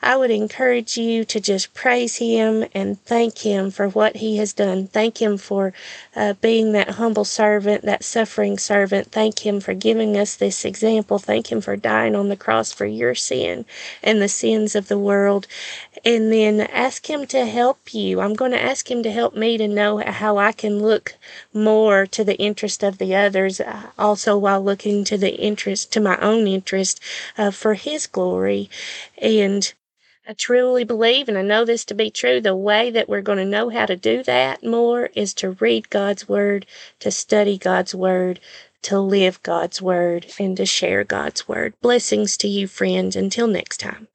I 0.00 0.16
would 0.16 0.30
encourage 0.30 0.96
you 0.96 1.24
to 1.26 1.38
just 1.38 1.74
praise 1.74 2.16
Him 2.16 2.64
and 2.72 2.98
thank 3.04 3.38
Him 3.38 3.70
for 3.70 3.88
what 3.88 4.16
He 4.16 4.38
has 4.38 4.54
done. 4.54 4.86
Thank 4.86 5.20
Him 5.20 5.36
for 5.36 5.74
uh, 6.16 6.34
being 6.34 6.72
that 6.72 6.92
humble 6.92 7.26
servant, 7.26 7.82
that 7.82 8.04
suffering 8.04 8.56
servant. 8.56 9.12
Thank 9.12 9.44
Him 9.44 9.60
for 9.60 9.74
giving 9.74 10.16
us 10.16 10.36
this 10.36 10.64
example. 10.64 11.18
Thank 11.18 11.52
Him 11.52 11.60
for 11.60 11.76
dying 11.76 12.14
on 12.14 12.30
the 12.30 12.36
cross 12.36 12.72
for 12.72 12.86
your 12.86 13.14
sin 13.14 13.66
and 14.02 14.22
the 14.22 14.28
sins 14.28 14.74
of 14.74 14.88
the 14.88 14.98
world. 14.98 15.46
And 16.04 16.32
then 16.32 16.60
ask 16.60 17.08
Him 17.08 17.26
to 17.28 17.46
help 17.46 17.92
you. 17.92 18.20
I'm 18.20 18.34
going 18.34 18.52
to 18.52 18.62
ask 18.62 18.90
Him 18.90 19.02
to 19.02 19.10
help 19.10 19.34
me 19.34 19.56
to 19.58 19.66
know 19.66 19.98
how 19.98 20.38
I 20.38 20.52
can 20.52 20.80
look 20.80 21.14
more 21.52 22.06
to 22.06 22.24
the 22.24 22.36
interest 22.38 22.82
of 22.82 22.98
the 22.98 23.14
others, 23.14 23.60
uh, 23.60 23.90
also 23.98 24.36
while 24.36 24.62
looking 24.62 25.04
to 25.04 25.16
the 25.16 25.34
interest, 25.36 25.92
to 25.92 26.00
my 26.00 26.16
own 26.18 26.46
interest 26.46 27.00
uh, 27.36 27.50
for 27.50 27.74
His 27.74 28.06
glory. 28.06 28.70
And 29.16 29.72
I 30.28 30.34
truly 30.34 30.84
believe, 30.84 31.28
and 31.28 31.38
I 31.38 31.42
know 31.42 31.64
this 31.64 31.86
to 31.86 31.94
be 31.94 32.10
true, 32.10 32.40
the 32.40 32.54
way 32.54 32.90
that 32.90 33.08
we're 33.08 33.22
going 33.22 33.38
to 33.38 33.46
know 33.46 33.70
how 33.70 33.86
to 33.86 33.96
do 33.96 34.22
that 34.24 34.62
more 34.62 35.08
is 35.14 35.32
to 35.34 35.52
read 35.52 35.88
God's 35.88 36.28
Word, 36.28 36.66
to 37.00 37.10
study 37.10 37.56
God's 37.56 37.94
Word, 37.94 38.38
to 38.82 39.00
live 39.00 39.42
God's 39.42 39.80
Word, 39.80 40.26
and 40.38 40.54
to 40.58 40.66
share 40.66 41.02
God's 41.02 41.48
Word. 41.48 41.72
Blessings 41.80 42.36
to 42.38 42.48
you, 42.48 42.68
friends. 42.68 43.16
Until 43.16 43.46
next 43.46 43.78
time. 43.78 44.08